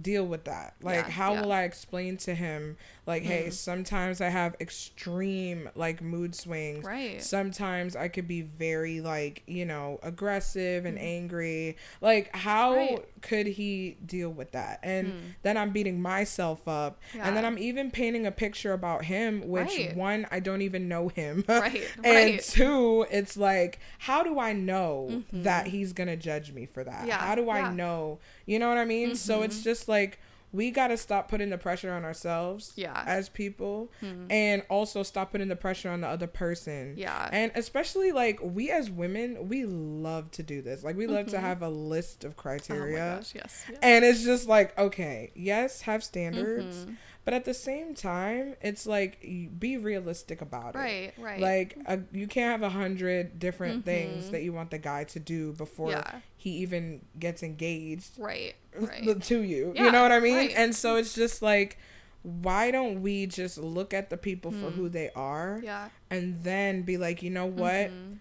[0.00, 1.42] deal with that like yeah, how yeah.
[1.42, 2.76] will i explain to him
[3.08, 3.26] like mm.
[3.26, 9.42] hey sometimes i have extreme like mood swings right sometimes i could be very like
[9.46, 11.02] you know aggressive and mm.
[11.02, 13.04] angry like how right.
[13.22, 15.20] could he deal with that and mm.
[15.42, 17.26] then i'm beating myself up yeah.
[17.26, 19.96] and then i'm even painting a picture about him which right.
[19.96, 22.42] one i don't even know him right and right.
[22.42, 25.42] two it's like how do i know mm-hmm.
[25.42, 27.16] that he's gonna judge me for that Yeah.
[27.16, 29.16] how do i know you know what i mean mm-hmm.
[29.16, 29.64] so it's mm-hmm.
[29.64, 30.20] just like
[30.52, 33.02] we got to stop putting the pressure on ourselves yeah.
[33.06, 34.26] as people hmm.
[34.30, 36.94] and also stop putting the pressure on the other person.
[36.96, 37.28] Yeah.
[37.30, 40.82] And especially like we as women we love to do this.
[40.82, 41.36] Like we love mm-hmm.
[41.36, 43.14] to have a list of criteria.
[43.14, 46.76] oh gosh, yes, yes, and it's just like okay yes have standards.
[46.76, 46.92] Mm-hmm.
[47.28, 49.20] But at the same time, it's like
[49.58, 50.78] be realistic about it.
[50.78, 51.38] Right, right.
[51.38, 53.84] Like a, you can't have a hundred different mm-hmm.
[53.84, 56.20] things that you want the guy to do before yeah.
[56.38, 58.12] he even gets engaged.
[58.18, 59.22] Right, right.
[59.24, 60.36] To you, yeah, you know what I mean?
[60.36, 60.54] Right.
[60.56, 61.76] And so it's just like
[62.22, 64.60] why don't we just look at the people mm.
[64.62, 68.14] for who they are yeah and then be like you know what mm-hmm.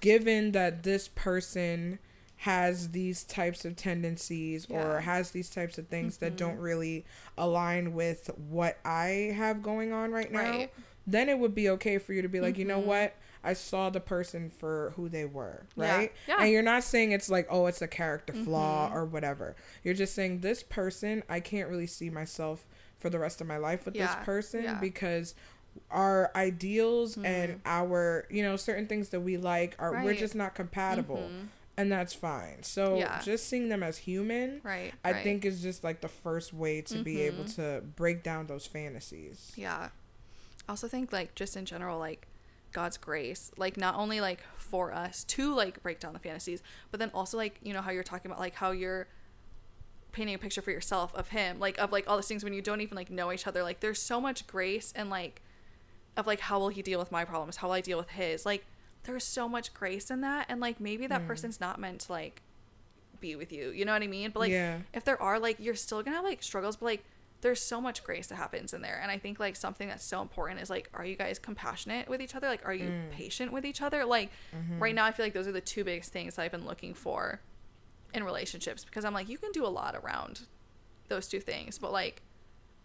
[0.00, 1.98] given that this person
[2.38, 4.80] has these types of tendencies yeah.
[4.80, 6.26] or has these types of things mm-hmm.
[6.26, 6.62] that don't mm-hmm.
[6.62, 7.04] really
[7.36, 10.72] align with what I have going on right now, right.
[11.04, 12.60] then it would be okay for you to be like, mm-hmm.
[12.60, 12.88] you know mm-hmm.
[12.88, 13.16] what?
[13.42, 16.12] I saw the person for who they were, right?
[16.28, 16.36] Yeah.
[16.36, 16.42] yeah.
[16.42, 18.96] And you're not saying it's like, oh, it's a character flaw mm-hmm.
[18.96, 19.56] or whatever.
[19.82, 22.66] You're just saying this person, I can't really see myself
[23.00, 24.06] for the rest of my life with yeah.
[24.06, 25.34] this person because
[25.90, 27.26] our ideals mm-hmm.
[27.26, 30.04] and our you know certain things that we like are right.
[30.04, 31.46] we're just not compatible mm-hmm
[31.78, 32.62] and that's fine.
[32.62, 33.20] So yeah.
[33.22, 35.22] just seeing them as human, right, I right.
[35.22, 37.02] think is just like the first way to mm-hmm.
[37.04, 39.52] be able to break down those fantasies.
[39.54, 39.88] Yeah.
[40.68, 42.26] I also think like just in general like
[42.72, 46.98] God's grace, like not only like for us to like break down the fantasies, but
[46.98, 49.06] then also like you know how you're talking about like how you're
[50.10, 52.60] painting a picture for yourself of him, like of like all these things when you
[52.60, 53.62] don't even like know each other.
[53.62, 55.42] Like there's so much grace and like
[56.16, 57.58] of like how will he deal with my problems?
[57.58, 58.44] How will I deal with his?
[58.44, 58.66] Like
[59.04, 61.26] there's so much grace in that and like maybe that mm.
[61.26, 62.42] person's not meant to like
[63.20, 64.78] be with you you know what i mean but like yeah.
[64.92, 67.04] if there are like you're still gonna have like struggles but like
[67.40, 70.20] there's so much grace that happens in there and i think like something that's so
[70.20, 73.10] important is like are you guys compassionate with each other like are you mm.
[73.10, 74.78] patient with each other like mm-hmm.
[74.80, 76.94] right now i feel like those are the two biggest things that i've been looking
[76.94, 77.40] for
[78.14, 80.40] in relationships because i'm like you can do a lot around
[81.08, 82.22] those two things but like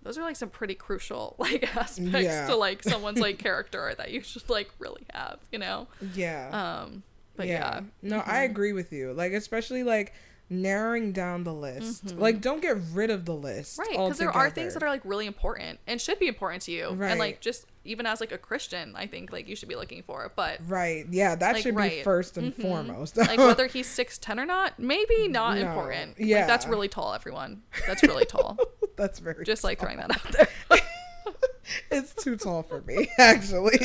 [0.04, 2.48] those are like some pretty crucial like aspects yeah.
[2.48, 5.88] to like someone's like character that you should like really have, you know?
[6.14, 6.82] Yeah.
[6.84, 7.04] Um
[7.36, 7.76] but yeah.
[7.76, 7.82] yeah.
[8.02, 8.30] No, mm-hmm.
[8.30, 9.14] I agree with you.
[9.14, 10.14] Like especially like
[10.50, 12.06] narrowing down the list.
[12.06, 12.20] Mm-hmm.
[12.20, 13.80] Like don't get rid of the list.
[13.80, 16.72] Right, because there are things that are like really important and should be important to
[16.72, 16.90] you.
[16.92, 17.12] Right.
[17.12, 20.04] And like just even as like a Christian, I think like you should be looking
[20.04, 20.32] for.
[20.36, 21.06] But Right.
[21.10, 21.92] Yeah, that like, should right.
[21.92, 22.62] be first and mm-hmm.
[22.62, 23.18] foremost.
[23.18, 25.68] like whether he's six ten or not, maybe not no.
[25.68, 26.20] important.
[26.20, 26.40] Yeah.
[26.40, 27.64] Like, that's really tall, everyone.
[27.88, 28.58] That's really tall.
[28.96, 29.72] That's very just tall.
[29.72, 30.48] like throwing that out there.
[31.92, 33.80] it's too tall for me, actually.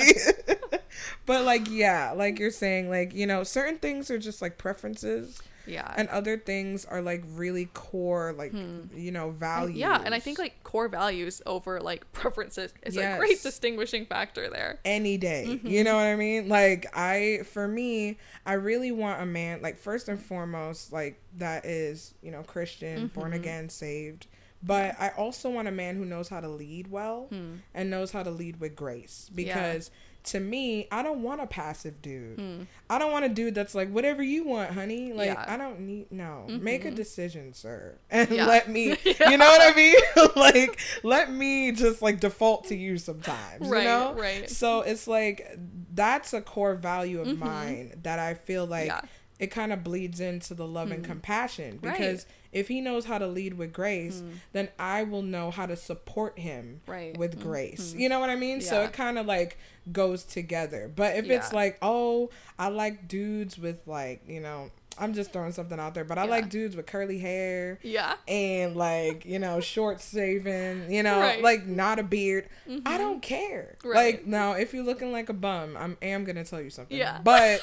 [1.25, 5.41] but like, yeah, like you're saying, like you know, certain things are just like preferences.
[5.69, 5.93] Yeah.
[5.97, 8.81] And other things are like really core, like hmm.
[8.95, 9.77] you know, values.
[9.77, 13.15] Yeah, and I think like core values over like preferences is yes.
[13.15, 14.81] a great distinguishing factor there.
[14.85, 15.67] Any day, mm-hmm.
[15.67, 16.49] you know what I mean?
[16.49, 21.65] Like I, for me, I really want a man like first and foremost like that
[21.65, 23.21] is you know Christian, mm-hmm.
[23.21, 24.27] born again, saved
[24.63, 27.57] But I also want a man who knows how to lead well Hmm.
[27.75, 29.91] and knows how to lead with grace because
[30.25, 32.39] to me, I don't want a passive dude.
[32.39, 32.63] Hmm.
[32.91, 35.13] I don't want a dude that's like whatever you want, honey.
[35.13, 35.45] Like Yeah.
[35.47, 36.47] I don't need no.
[36.49, 37.97] Make a decision, sir.
[38.11, 38.47] And Yeah.
[38.47, 39.31] let me Yeah.
[39.31, 39.97] you know what I mean?
[40.37, 44.15] like let me just like default to you sometimes, Right, you know?
[44.15, 44.51] right.
[44.51, 45.57] So it's like
[45.95, 47.39] that's a core value of Mhm.
[47.39, 49.01] mine that I feel like Yeah.
[49.39, 51.07] it kind of bleeds into the love and Mm.
[51.09, 51.97] compassion Right.
[51.97, 54.31] because if he knows how to lead with grace, Mm.
[54.53, 57.17] then I will know how to support him Right.
[57.17, 57.43] with Mhm.
[57.43, 57.95] grace.
[57.97, 58.61] You know what I mean?
[58.63, 59.59] So it kind of like
[59.93, 60.91] goes together.
[60.95, 64.71] But if it's like, oh, I like dudes with like, you know,
[65.01, 66.31] I'm just throwing something out there, but I Yeah.
[66.31, 68.17] like dudes with curly hair Yeah.
[68.27, 71.41] and like, you know, short shaven, you know, Right.
[71.41, 72.49] like not a beard.
[72.67, 72.99] I Mhm.
[72.99, 73.77] don't care.
[73.85, 74.17] Right.
[74.17, 76.97] Like now if you're looking like a bum, I'm am gonna tell you something.
[76.97, 77.21] Yeah.
[77.23, 77.61] But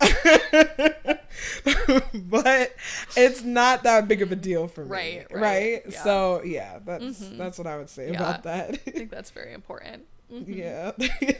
[2.14, 2.72] but
[3.16, 4.90] it's not that big of a deal for me.
[4.90, 5.40] Right, Right.
[5.42, 6.02] right, yeah.
[6.02, 7.36] So yeah, that's Mhm.
[7.38, 8.16] that's what I would say Yeah.
[8.16, 8.70] about that.
[8.70, 10.04] I think that's very important.
[10.32, 10.44] Mhm.
[10.46, 10.92] yeah.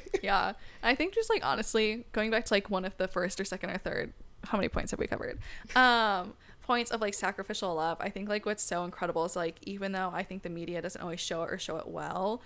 [0.22, 0.52] Yeah.
[0.82, 3.70] I think just like honestly, going back to like one of the first or second
[3.70, 4.12] or third,
[4.44, 5.38] how many points have we covered?
[5.76, 7.98] Um, points of like sacrificial love.
[8.00, 11.00] I think like what's so incredible is like even though I think the media doesn't
[11.00, 12.42] always show it or show it well,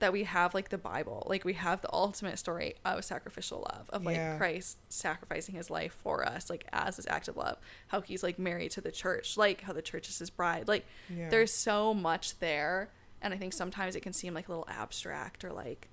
[0.00, 3.88] that we have like the Bible, like we have the ultimate story of sacrificial love
[3.90, 4.36] of like Yeah.
[4.36, 7.56] Christ sacrificing his life for us, like as his act of love.
[7.88, 10.68] How he's like married to the church, like how the church is his bride.
[10.68, 11.30] Like Yeah.
[11.30, 12.90] there's so much there,
[13.22, 15.88] and I think sometimes it can seem like a little abstract or like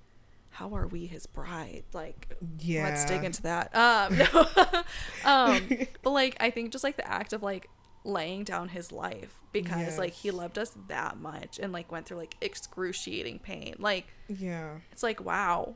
[0.55, 2.83] how are we his bride like yeah.
[2.83, 4.83] let's dig into that um no.
[5.23, 5.61] um
[6.03, 7.69] but like i think just like the act of like
[8.03, 12.17] laying down his life because like he loved us that much and like went through
[12.17, 14.71] like excruciating pain like Yeah.
[14.91, 15.75] it's like wow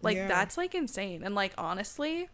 [0.00, 0.28] like Yeah.
[0.28, 2.28] that's like insane and like honestly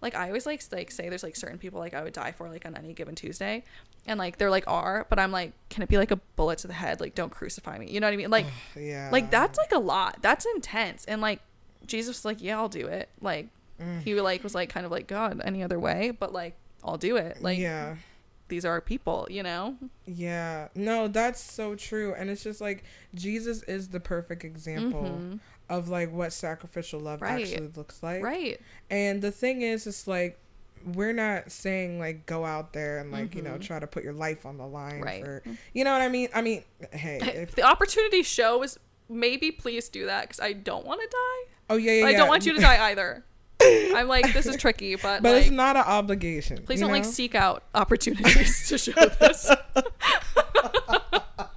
[0.00, 2.48] like i always like like say there's like certain people like i would die for
[2.48, 3.62] like on any given tuesday
[4.06, 6.66] and like they're like are but i'm like can it be like a bullet to
[6.66, 9.08] the head like don't crucify me you know what i mean like Yeah.
[9.12, 11.40] like that's like a lot that's intense and like
[11.86, 13.48] jesus was like yeah i'll do it like
[13.82, 14.02] Mm.
[14.02, 17.16] he like was like kind of like god any other way but like i'll do
[17.16, 17.96] it like yeah.
[18.46, 19.74] these are our people you know
[20.06, 20.68] Yeah.
[20.76, 22.14] No, that's so true.
[22.14, 22.84] And it's just like
[23.16, 25.40] Jesus is the perfect example Mhm.
[25.68, 27.42] of like what sacrificial love Right.
[27.42, 28.22] actually looks like.
[28.22, 30.38] right And the thing is, it's like
[30.94, 33.62] we're not saying like go out there and like you know Mhm.
[33.62, 35.24] try to put your life on the line Right.
[35.24, 35.42] for
[35.72, 36.28] you know what I mean.
[36.34, 40.86] I mean, hey, if the opportunity show is maybe please do that because i don't
[40.86, 42.16] want to die oh yeah, yeah, i yeah.
[42.16, 43.22] don't want you to die either
[43.94, 46.62] i'm like this is tricky but, But like it's not an obligation.
[46.64, 49.50] please don't like seek out opportunities to show this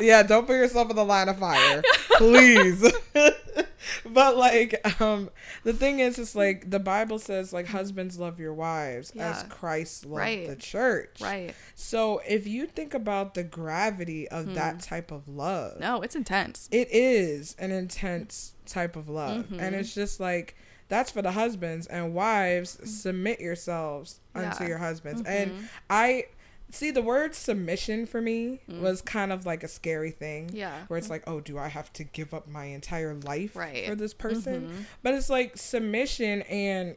[0.00, 1.82] yeah, don't put yourself in the line of fire,
[2.16, 2.90] please.
[4.06, 5.30] but like, um,
[5.64, 10.04] the thing is, it's like the Bible says, like husbands love your wives as Christ
[10.06, 10.48] loved Right.
[10.48, 11.20] the church.
[11.20, 14.54] right So if you think about the gravity of Hmm.
[14.54, 19.60] that type of love, no it's intense it is an intense type of love, and
[19.74, 19.80] Mhm.
[19.80, 20.56] it's just like.
[20.88, 22.78] That's for the husbands and wives.
[22.88, 24.60] Submit yourselves unto Mm.
[24.60, 24.68] Yeah.
[24.68, 25.20] your husbands.
[25.22, 25.26] Mhm.
[25.26, 26.26] And I
[26.70, 28.80] see the word submission for me Mm.
[28.80, 31.92] was kind of like a scary thing yeah where it's like, oh, do I have
[31.94, 33.86] to give up my entire life Right.
[33.86, 34.68] for this person?
[34.68, 34.84] Mhm.
[35.02, 36.96] But it's like submission and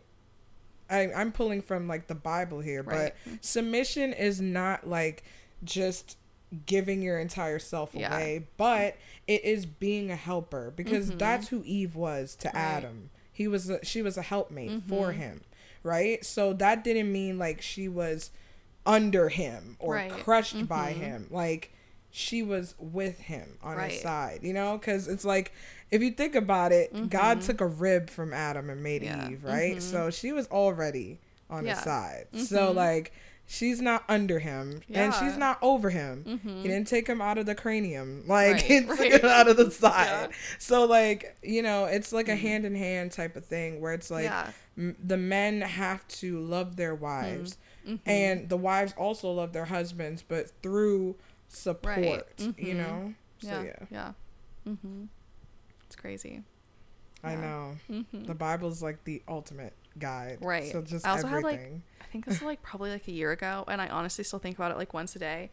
[0.89, 3.13] I, I'm pulling from like the Bible here, Right.
[3.25, 5.23] but submission is not like
[5.63, 6.17] just
[6.65, 8.12] giving your entire self Yeah.
[8.15, 11.19] away, but it is being a helper because Mhm.
[11.19, 12.55] that's who Eve was to Right.
[12.55, 13.12] Adam.
[13.32, 15.17] He was a, she was a helpmate for Mhm.
[15.17, 15.41] him,
[15.84, 16.25] right?
[16.25, 18.32] So that didn't mean like she was
[18.86, 20.12] under him or Right.
[20.12, 20.98] crushed by Mhm.
[20.98, 21.28] him.
[21.30, 21.72] Like
[22.12, 24.78] she was with him on his side, you know?
[24.78, 25.52] Because it's like,
[25.92, 27.46] if you think about it, God Mhm.
[27.46, 29.30] took a rib from Adam and made Yeah.
[29.30, 29.78] Eve, right?
[29.78, 29.82] Mhm.
[29.82, 31.20] So she was already
[31.52, 31.76] on Yeah.
[31.76, 32.26] his side.
[32.36, 32.76] So, Mhm.
[32.76, 33.12] like,
[33.46, 36.24] she's not under him and she's not over him.
[36.44, 36.62] Mhm.
[36.63, 39.13] He didn't take him out of the cranium, like, Right, he took right.
[39.24, 40.30] him out of the side.
[40.32, 40.36] Yeah.
[40.58, 42.39] So, like, you know, it's like a Mhm.
[42.42, 46.39] hand in hand type of thing where it's like yeah m- the men have to
[46.39, 48.00] love their wives Mhm.
[48.06, 51.15] and the wives also love their husbands, but through
[51.48, 52.76] support, you Mhm.
[52.76, 53.13] know?
[53.42, 54.12] So, yeah yeah, yeah
[54.68, 55.06] mm-hmm.
[55.86, 56.44] it's crazy
[57.24, 57.42] I Yeah.
[57.42, 57.78] know.
[57.89, 58.24] mm-hmm.
[58.26, 60.38] The Bible's like the ultimate guide.
[60.42, 60.72] Right.
[60.72, 61.60] So just I also had, like.
[62.02, 64.58] I think this was like probably like a year ago, and I honestly still think
[64.58, 65.50] about it like once a day.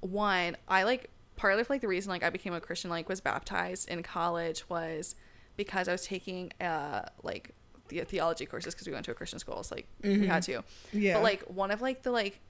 [0.00, 3.20] One, I like partly of like the reason like I became a Christian like was
[3.20, 5.14] baptized in college was
[5.56, 7.50] because I was taking uh like
[7.88, 9.62] the theology courses because we went to a Christian school.
[9.62, 10.26] So like we Mhm.
[10.26, 10.62] had to.
[10.92, 11.14] yeah.
[11.14, 12.40] But like one of like the like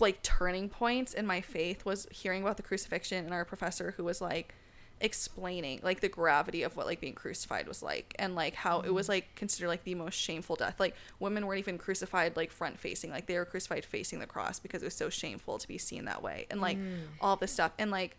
[0.00, 4.04] like turning points in my faith was hearing about the crucifixion and our professor who
[4.04, 4.54] was like
[5.00, 8.90] explaining like the gravity of what like being crucified was like and like how it
[8.90, 12.78] was like considered like the most shameful death like women weren't even crucified like front
[12.78, 15.78] facing like they were crucified facing the cross because it was so shameful to be
[15.78, 17.00] seen that way and like Mm.
[17.20, 18.16] all this stuff and like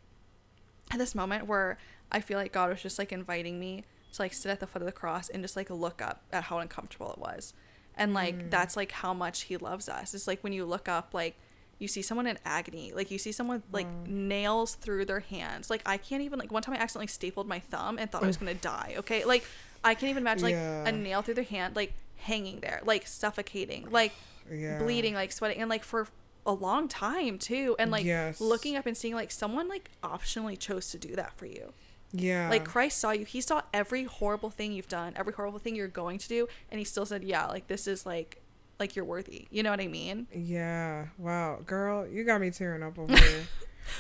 [0.91, 1.78] at this moment where
[2.12, 3.84] i feel like god was just like inviting me
[4.16, 6.43] to like sit at the foot of the cross and just like look up at
[6.45, 7.53] how uncomfortable it was
[7.95, 8.49] and like Mm.
[8.49, 11.36] that's like how much he loves us it's like when you look up like
[11.80, 15.82] you see someone in agony like you see someone like nails through their hands like
[15.86, 18.38] i can't even like one time i accidentally stapled my thumb and thought i was
[18.38, 19.43] gonna die okay like
[19.84, 20.88] i can't even imagine like Yeah.
[20.88, 24.13] a nail through their hand like hanging there like suffocating like
[24.51, 24.80] Yeah.
[24.80, 26.07] bleeding like sweating and like for
[26.45, 28.39] a long time too and like Yes.
[28.39, 31.74] looking up and seeing like someone like optionally chose to do that for you
[32.16, 32.49] Yeah.
[32.49, 33.26] like Christ saw you.
[33.26, 36.80] He saw every horrible thing you've done, every horrible thing you're going to do, and
[36.80, 38.41] he still said, "Yeah, like this is like
[38.80, 40.28] like you're worthy." You know what I mean?
[40.34, 41.07] Yeah.
[41.18, 43.43] Wow, girl, you got me tearing up over here.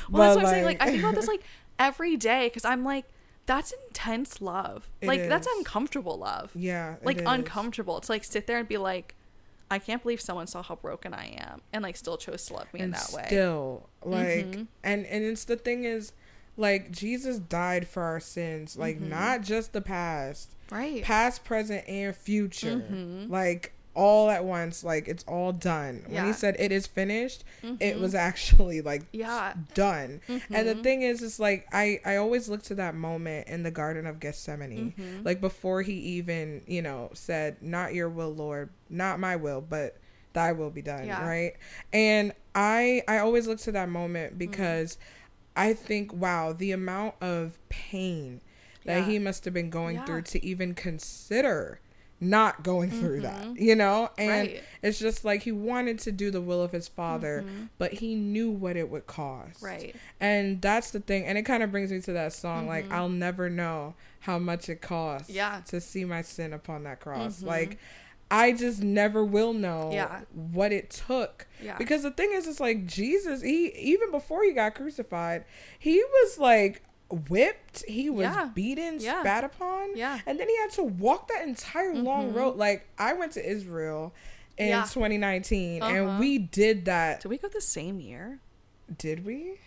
[0.09, 0.65] Well, that's But, what I'm saying.
[0.65, 1.43] Like I think about this like
[1.79, 3.05] every day because I'm like,
[3.45, 4.89] that's intense love.
[5.01, 6.51] It like that's uncomfortable love.
[6.55, 6.95] yeah.
[7.03, 7.23] Like is.
[7.27, 7.99] uncomfortable.
[8.01, 9.13] To like sit there and be like,
[9.69, 12.73] I can't believe someone saw how broken I am and like still chose to love
[12.73, 13.23] me in and that way.
[13.27, 14.67] Still, like, Mhm.
[14.83, 16.11] and and it's the thing is,
[16.57, 19.09] like, Jesus died for our sins, like Mm-hmm.
[19.09, 21.03] not just the past, right.
[21.03, 23.29] past, present, and future, Mhm.
[23.29, 24.83] like all at once.
[24.83, 26.03] Like it's all done.
[26.09, 27.45] When he said it is finished,
[27.79, 27.99] it Mhm.
[28.01, 29.53] was actually like Yeah.
[29.73, 30.19] done.
[30.27, 30.83] And the Mhm.
[30.83, 34.19] thing is, it's like I I always look to that moment in the Garden of
[34.19, 35.23] Gethsemane, Mhm.
[35.25, 39.95] like before he even you know said, "Not your will, Lord, not my will, but
[40.33, 41.25] Thy will be done." Yeah.
[41.25, 41.53] Right?
[41.93, 44.39] And I I always look to that moment Mm-hmm.
[45.55, 48.41] I think, wow, the amount of pain
[48.85, 49.05] that Yeah.
[49.05, 50.05] he must have been going Yeah.
[50.05, 51.79] through to even consider
[52.21, 53.59] not going through that, Mhm.
[53.59, 54.09] you know?
[54.17, 54.63] And Right.
[54.81, 57.69] it's just like he wanted to do the will of his father, Mhm.
[57.77, 59.61] but he knew what it would cost.
[59.61, 59.93] Right.
[60.21, 61.25] And that's the thing.
[61.25, 62.91] And it kind of brings me to that song like, Mhm.
[62.93, 65.61] I'll never know how much it costs Yeah.
[65.67, 67.41] to see my sin upon that cross.
[67.41, 67.47] Mhm.
[67.47, 67.77] Like,
[68.35, 70.21] I just never will know Yeah.
[70.33, 71.47] what it took.
[71.61, 71.77] Yeah.
[71.77, 75.45] Because the thing is, it's like Jesus, he, even before he got crucified,
[75.79, 76.81] he was like
[77.29, 78.49] whipped, he was Yeah.
[78.53, 79.21] beaten, Yeah.
[79.21, 79.95] spat upon.
[79.95, 80.19] Yeah.
[80.25, 82.35] And then he had to walk that entire long Mhm.
[82.35, 82.57] road.
[82.57, 84.13] Like, I went to Israel
[84.57, 84.85] in Yeah.
[84.85, 85.93] 2019 Uh-huh.
[85.93, 87.21] and we did that.
[87.21, 88.39] Did we go the same year?
[88.97, 89.59] Did we?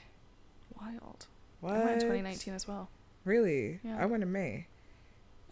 [0.81, 1.27] Wild.
[1.61, 1.75] What?
[1.75, 2.89] I went in 2019 as well.
[3.25, 3.81] Really?
[3.83, 3.97] Yeah.
[3.99, 4.67] I went in May.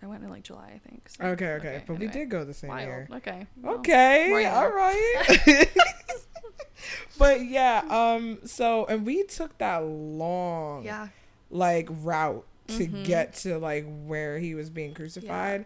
[0.03, 1.09] I went in like July, I think.
[1.09, 1.83] so- Okay, okay.
[1.87, 2.87] but we did go the same Wild.
[2.87, 3.09] year.
[3.15, 3.47] Okay.
[3.63, 5.69] well, Okay, all right.
[7.19, 11.09] but yeah, um, so and we took that long Yeah.
[11.51, 13.05] like route to Mhm.
[13.05, 15.65] get to like where he was being crucified.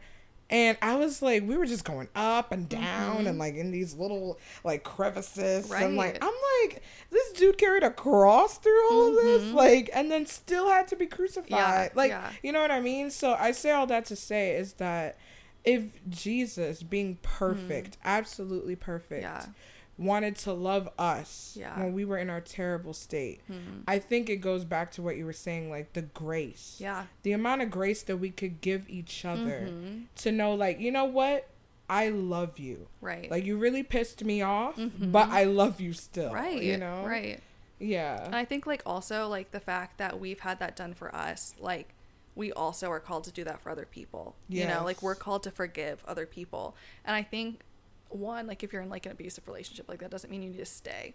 [0.50, 3.28] And I was like, we were just going up and down Mhm.
[3.28, 5.70] and like in these little like crevices.
[5.70, 9.54] And like, I'm like, this dude carried a cross through all of this, Mhm.
[9.54, 11.50] like, and then still had to be crucified.
[11.50, 12.30] Yeah, like, yeah.
[12.42, 13.10] you know what I mean?
[13.10, 15.16] So I say all that to say is that
[15.64, 19.50] if Jesus, being perfect, absolutely perfect, Mm-hmm.
[19.50, 19.52] Yeah.
[20.00, 21.78] Wanted to love us Yeah.
[21.78, 23.82] when we were in our terrible state, Mhm.
[23.86, 27.06] I think it goes back to what you were saying, like the grace Yeah.
[27.22, 30.06] the amount of grace that we could give each other Mhm.
[30.16, 31.46] to know like you know what
[31.88, 33.30] i love you Right.
[33.30, 35.10] like you really pissed me off Mhm.
[35.12, 36.62] but i love you still right.
[36.62, 37.40] you know Right.
[37.78, 38.24] Yeah.
[38.24, 41.14] And yeah I think like also like the fact that we've had that done for
[41.14, 41.94] us, like
[42.36, 44.36] we also are called to do that for other people.
[44.48, 46.76] You know, like we're called to forgive other people.
[47.04, 47.62] And I think
[48.10, 50.58] one, like if you're in like an abusive relationship, like that doesn't mean you need
[50.58, 51.14] to stay.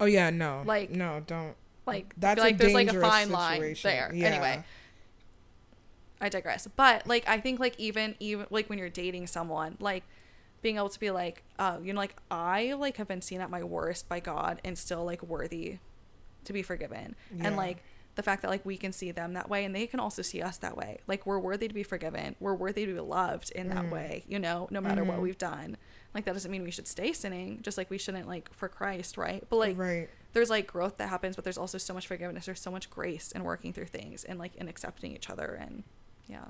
[0.00, 1.54] oh yeah no Like- no don't
[1.86, 3.90] Like that's like a there's like a fine line situation.
[3.90, 4.10] there.
[4.14, 4.26] Yeah.
[4.28, 4.64] Anyway.
[6.20, 6.66] I digress.
[6.74, 10.02] But like I think like even even like when you're dating someone, like
[10.62, 13.50] being able to be like, uh, you know, like I like have been seen at
[13.50, 15.78] my worst by God and still like worthy
[16.44, 17.14] to be forgiven.
[17.36, 17.46] Yeah.
[17.46, 17.82] And like
[18.18, 20.42] the fact that like we can see them that way and they can also see
[20.42, 20.98] us that way.
[21.06, 22.34] Like we're worthy to be forgiven.
[22.40, 23.90] We're worthy to be loved in that Mm.
[23.90, 25.22] way, you know, no matter what Mhm.
[25.22, 25.76] we've done.
[26.14, 29.16] Like that doesn't mean we should stay sinning, just like we shouldn't like for Christ,
[29.16, 29.44] right?
[29.48, 32.44] But like right there's like growth that happens, but there's also so much forgiveness.
[32.46, 35.84] There's so much grace in working through things and like in accepting each other and
[36.26, 36.44] yeah.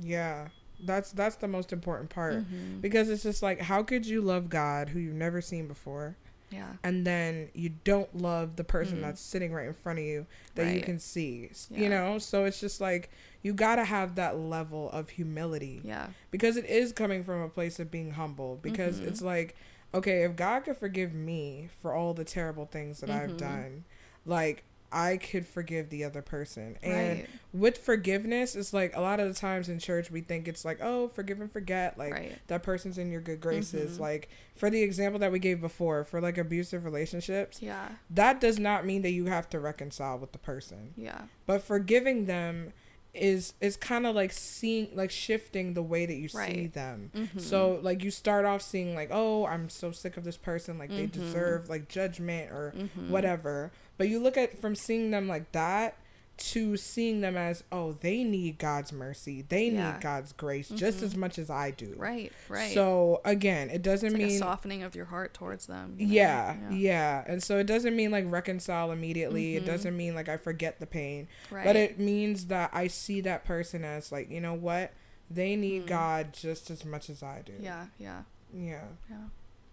[0.00, 0.48] yeah
[0.82, 2.80] that's that's the most important part Mhm.
[2.80, 6.16] because it's just like how could you love god who you've never seen before
[6.50, 6.72] Yeah.
[6.82, 9.02] and then you don't love the person Mm.
[9.02, 10.26] that's sitting right in front of you
[10.56, 11.78] that you can see Yeah.
[11.80, 13.10] you know so it's just like
[13.42, 16.08] you gotta have that level of humility Yeah.
[16.30, 19.06] because it is coming from a place of being humble because Mhm.
[19.08, 19.54] it's like
[19.94, 23.38] okay if god could forgive me for all the terrible things that i've Mhm.
[23.38, 23.84] done
[24.26, 27.28] like i could forgive the other person and Right.
[27.52, 30.78] with forgiveness it's like a lot of the times in church we think it's like
[30.82, 32.38] oh forgive and forget like Right.
[32.48, 34.00] that person's in your good graces Mhm.
[34.00, 37.88] like for the example that we gave before for like abusive relationships Yeah.
[38.10, 41.22] that does not mean that you have to reconcile with the person Yeah.
[41.46, 42.72] but forgiving them
[43.12, 46.54] is is kind of like seeing like shifting the way that you right.
[46.54, 47.10] see them.
[47.14, 47.38] Mm-hmm.
[47.38, 50.90] So like you start off seeing like oh I'm so sick of this person like
[50.90, 50.98] mm-hmm.
[50.98, 53.10] they deserve like judgment or mm-hmm.
[53.10, 53.72] whatever.
[53.98, 55.96] But you look at from seeing them like that
[56.40, 59.44] to seeing them as oh they need god's mercy.
[59.46, 59.92] They yeah.
[59.92, 60.76] need god's grace mm-hmm.
[60.76, 61.94] just as much as i do.
[61.96, 62.72] Right right.
[62.72, 67.24] So again it doesn't like mean softening of your heart towards them yeah, yeah, yeah.
[67.26, 69.54] And so it doesn't mean like reconcile immediately.
[69.54, 69.64] Mm-hmm.
[69.64, 71.28] it doesn't mean like i forget the pain.
[71.50, 71.64] Right.
[71.64, 74.92] but it means that i see that person as like you know what?
[75.30, 75.88] They need mm.
[75.88, 77.52] god just as much as i do.
[77.60, 78.22] Yeah yeah.
[78.52, 78.84] Yeah.
[79.10, 79.16] Yeah.